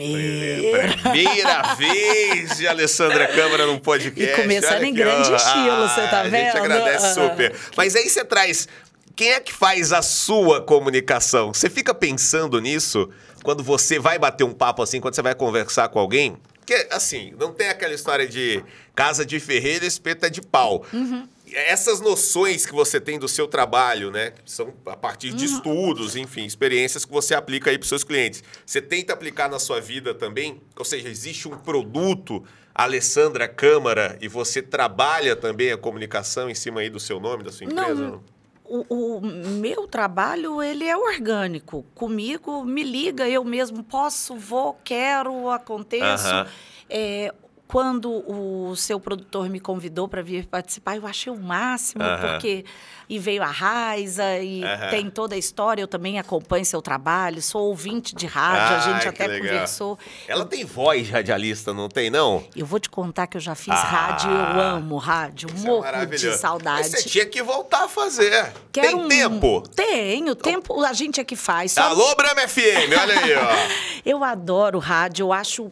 [1.03, 4.33] Primeira vez de Alessandra Câmara num podcast.
[4.41, 5.37] E começando Olha em grande ó.
[5.37, 6.57] estilo, você tá A gente vendo?
[6.57, 7.13] agradece Ah.
[7.13, 7.55] super.
[7.77, 8.67] Mas aí você traz.
[9.15, 11.53] Quem é que faz a sua comunicação?
[11.53, 13.11] Você fica pensando nisso
[13.43, 16.39] quando você vai bater um papo assim, quando você vai conversar com alguém?
[16.61, 18.65] Porque, assim, não tem aquela história de
[18.95, 20.87] casa de ferreira, espeta de pau.
[20.91, 21.29] Uhum.
[21.55, 24.33] Essas noções que você tem do seu trabalho, né?
[24.45, 25.55] São a partir de Uhum.
[25.55, 28.43] estudos, enfim, experiências que você aplica aí para seus clientes.
[28.67, 30.61] Você tenta aplicar na sua vida também?
[30.77, 32.43] Ou seja, existe um produto,
[32.75, 37.53] Alessandra Câmara, e você trabalha também a comunicação em cima aí do seu nome, da
[37.53, 37.95] sua empresa?
[37.95, 38.23] Não.
[38.67, 41.85] O, o meu trabalho, ele é orgânico.
[41.95, 46.27] Comigo, me liga, eu mesmo posso, vou, quero, aconteço.
[46.27, 46.47] Aham.
[46.89, 47.33] É,
[47.67, 52.29] quando o seu produtor me convidou para vir participar, eu achei o máximo, Aham.
[52.33, 52.65] porque
[53.09, 54.89] e veio a Raiza e Aham.
[54.91, 58.95] tem toda a história, eu também acompanho seu trabalho, sou ouvinte de rádio, a Ai,
[58.95, 59.47] gente até legal.
[59.49, 59.99] conversou.
[60.27, 62.45] Ela tem voz radialista, não tem, não?
[62.57, 63.83] Eu vou te contar que eu já fiz Ah.
[63.83, 66.39] rádio, eu amo rádio, Isso é morro de maravilhoso.
[66.39, 66.79] saudade.
[66.91, 68.53] Mas você tinha que voltar a fazer.
[68.73, 69.63] Quero tem um- tempo?
[69.75, 71.73] Tenho, tempo a gente é que faz.
[71.73, 73.49] Só Alô, Brama FM, olha aí, ó.
[74.05, 75.71] Eu adoro rádio, eu acho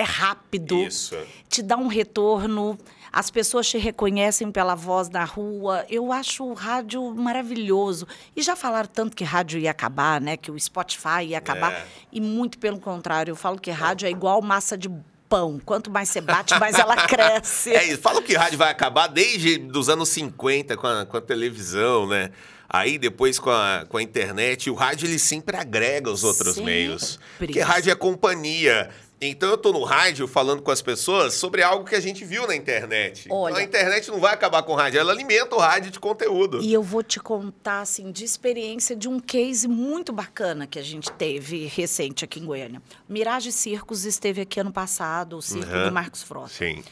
[0.00, 0.76] é rápido.
[0.82, 1.16] Isso.
[1.48, 2.78] Te dá um retorno,
[3.12, 5.84] as pessoas te reconhecem pela voz na rua.
[5.88, 8.06] Eu acho o rádio maravilhoso.
[8.36, 10.36] E já falaram tanto que rádio ia acabar, né?
[10.36, 11.72] Que o Spotify ia acabar.
[11.72, 11.86] É.
[12.12, 14.90] E muito pelo contrário, eu falo que rádio é igual massa de
[15.28, 15.60] pão.
[15.64, 17.74] Quanto mais você bate, mais ela cresce.
[17.74, 18.00] É isso.
[18.00, 22.30] Falam que rádio vai acabar desde os anos 50 com a, com a televisão, né?
[22.72, 26.72] Aí depois com a, com a internet, o rádio ele sempre agrega os outros Sempre.
[26.72, 27.18] meios.
[27.36, 28.90] Porque rádio é companhia.
[29.22, 32.46] Então eu tô no rádio falando com as pessoas sobre algo que a gente viu
[32.46, 33.26] na internet.
[33.30, 36.00] Olha- Então a internet não vai acabar com o rádio, ela alimenta o rádio de
[36.00, 36.62] conteúdo.
[36.62, 40.82] E eu vou te contar, assim, de experiência de um case muito bacana que a
[40.82, 42.80] gente teve recente aqui em Goiânia.
[43.06, 45.84] Mirage Circos esteve aqui ano passado, o circo Uhum.
[45.88, 46.48] do Marcos Frota.
[46.48, 46.82] Sim.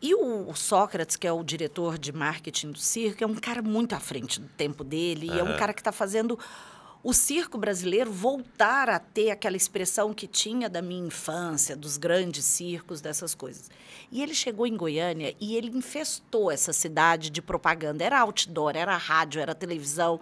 [0.00, 3.94] E o Sócrates, que é o diretor de marketing do circo, é um cara muito
[3.94, 5.26] à frente do tempo dele.
[5.26, 6.38] E é um cara que está fazendo
[7.02, 12.44] o circo brasileiro voltar a ter aquela expressão que tinha da minha infância, dos grandes
[12.44, 13.70] circos, dessas coisas.
[14.10, 18.02] E ele chegou em Goiânia e ele infestou essa cidade de propaganda.
[18.04, 20.20] Era outdoor, era rádio, era televisão.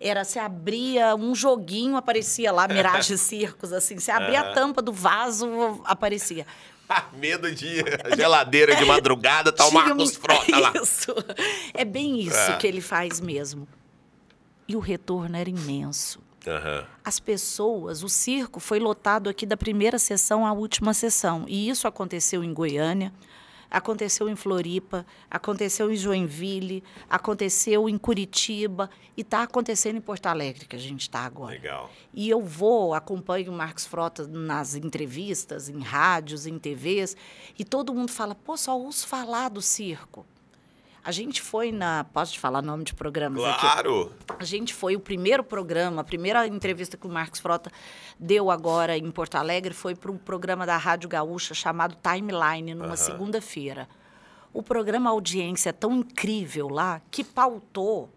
[0.00, 3.98] Era, você abria um joguinho, aparecia lá, Mirage Circos, assim.
[3.98, 5.46] Você abria a tampa do vaso,
[5.84, 6.46] aparecia.
[7.14, 7.82] Medo de
[8.16, 10.72] geladeira de madrugada, tá o Marcos Frota lá.
[10.82, 11.14] Isso.
[11.72, 12.56] É bem isso É.
[12.56, 13.66] que ele faz mesmo.
[14.66, 16.20] E o retorno era imenso.
[16.46, 16.86] Aham.
[17.04, 21.44] As pessoas, o circo foi lotado aqui da primeira sessão à última sessão.
[21.48, 23.12] E isso aconteceu em Goiânia,
[23.70, 30.66] aconteceu em Floripa, aconteceu em Joinville, aconteceu em Curitiba e está acontecendo em Porto Alegre,
[30.66, 31.52] que a gente está agora.
[31.52, 31.90] Legal.
[32.12, 37.16] E eu vou, acompanho o Marcos Frota nas entrevistas, em rádios, em TVs,
[37.58, 40.26] e todo mundo fala, pô, só ouço falar do circo.
[41.04, 42.04] A gente foi na.
[42.04, 43.60] Posso te falar nome de programas aqui?
[43.60, 44.10] Claro.
[44.38, 47.70] A gente foi o primeiro programa, a primeira entrevista que o Marcos Frota
[48.18, 52.86] deu agora em Porto Alegre foi para um programa da Rádio Gaúcha chamado Timeline, numa
[52.88, 52.96] Aham.
[52.96, 53.86] segunda-feira.
[54.52, 58.08] O programa audiência é tão incrível lá que pautou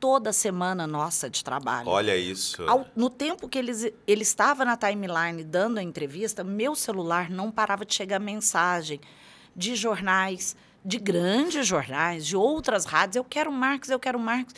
[0.00, 1.88] toda a semana nossa de trabalho.
[1.88, 2.60] Olha isso.
[2.68, 7.52] Ao- no tempo que eles, ele estava na timeline dando a entrevista, meu celular não
[7.52, 9.00] parava de chegar mensagem
[9.54, 13.16] de jornais, de grandes jornais, de outras rádios.
[13.16, 14.54] Eu quero Marcos, eu quero Marcos.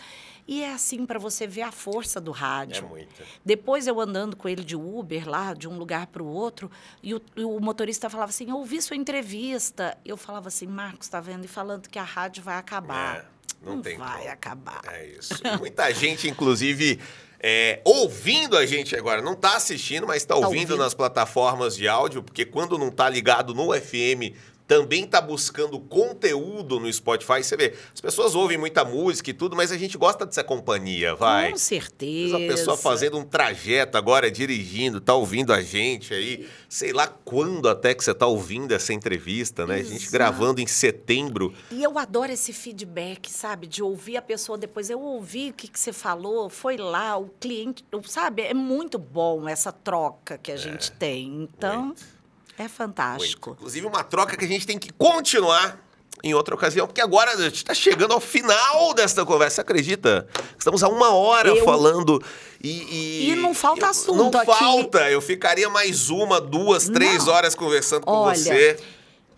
[0.46, 2.86] E é assim para você ver a força do É rádio.
[2.86, 3.24] muita.
[3.42, 6.70] Depois eu andando com ele de Uber lá, de um lugar para o outro,
[7.02, 9.96] e o, e o motorista falava assim: Eu ouvi sua entrevista.
[10.04, 11.44] Eu falava assim: Marcos, está vendo?
[11.46, 13.16] E falando que a rádio vai acabar.
[13.16, 13.24] É,
[13.64, 14.30] não tem vai como.
[14.32, 14.82] acabar.
[14.92, 15.34] É isso.
[15.58, 17.00] Muita gente, inclusive,
[17.40, 19.22] é, ouvindo a gente agora.
[19.22, 20.76] Não está assistindo, mas está Tá ouvindo, ouvindo.
[20.76, 24.36] nas plataformas de áudio, porque quando não está ligado no FM,
[24.66, 27.42] também está buscando conteúdo no Spotify.
[27.42, 31.14] Você vê, as pessoas ouvem muita música e tudo, mas a gente gosta dessa companhia,
[31.14, 31.50] vai.
[31.50, 32.38] Com certeza.
[32.38, 36.48] vezes A pessoa fazendo um trajeto agora, dirigindo, tá ouvindo a gente aí.
[36.68, 39.76] Sei lá quando até que você tá ouvindo essa entrevista, né?
[39.76, 40.12] A gente Exato.
[40.12, 41.52] gravando em setembro.
[41.70, 43.66] E eu adoro esse feedback, sabe?
[43.66, 44.88] De ouvir a pessoa depois.
[44.88, 48.42] Eu ouvi o que, que você falou, foi lá, o cliente, sabe?
[48.42, 51.42] É muito bom essa troca que a gente tem.
[51.42, 52.14] Então, muito.
[52.58, 53.52] É fantástico.
[53.58, 55.80] Inclusive, uma troca que a gente tem que continuar
[56.22, 59.56] em outra ocasião, porque agora a gente está chegando ao final desta conversa.
[59.56, 60.26] Você acredita?
[60.58, 62.22] Estamos há uma hora Eu- falando
[62.62, 63.30] e.
[63.30, 64.46] E não falta eu- assunto Não aqui.
[64.46, 65.10] falta.
[65.10, 67.34] Eu ficaria mais uma, duas, três Não.
[67.34, 68.78] horas conversando com Olha, você.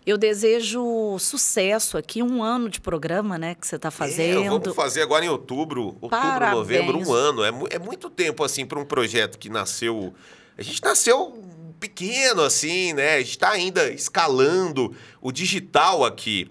[0.06, 4.44] Eu desejo sucesso aqui, um ano de programa, né, que você está É, fazendo.
[4.48, 6.54] vamos fazer agora em outubro, outubro, Parabéns.
[6.56, 7.42] novembro, um ano.
[7.44, 10.14] É, é muito tempo, assim, para um projeto que nasceu...
[10.56, 11.42] A gente nasceu
[11.86, 13.14] pequeno, assim, né?
[13.14, 16.50] A gente está ainda escalando o digital aqui.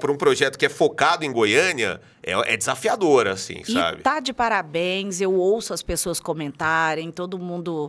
[0.00, 4.02] Para um projeto que é focado em Goiânia, é, é desafiador, assim, sabe?
[4.02, 7.88] tá de parabéns, eu ouço as pessoas comentarem, todo mundo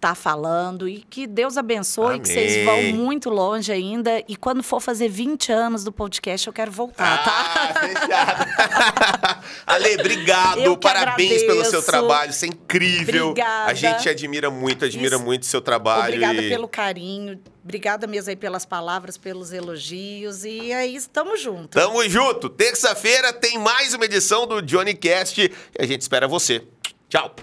[0.00, 2.92] tá falando e que Deus abençoe, que vocês vão Amém.
[2.94, 7.30] muito longe ainda e quando for fazer 20 anos do podcast eu quero voltar, tá?
[7.54, 9.44] Ah, fechado.
[9.66, 10.58] Ale, obrigado.
[10.60, 12.30] Eu Parabéns pelo seu trabalho.
[12.30, 13.28] Isso é incrível.
[13.28, 13.70] Obrigada.
[13.70, 15.24] A gente admira muito, admira Isso.
[15.24, 16.14] muito seu trabalho.
[16.14, 21.80] Obrigada e- pelo carinho, obrigada mesmo aí pelas palavras, pelos elogios e aí estamos juntos.
[21.80, 22.48] Tamo junto.
[22.48, 26.62] Terça-feira tem mais uma edição do Johnny Cast e a gente espera você.
[27.08, 27.34] Tchau.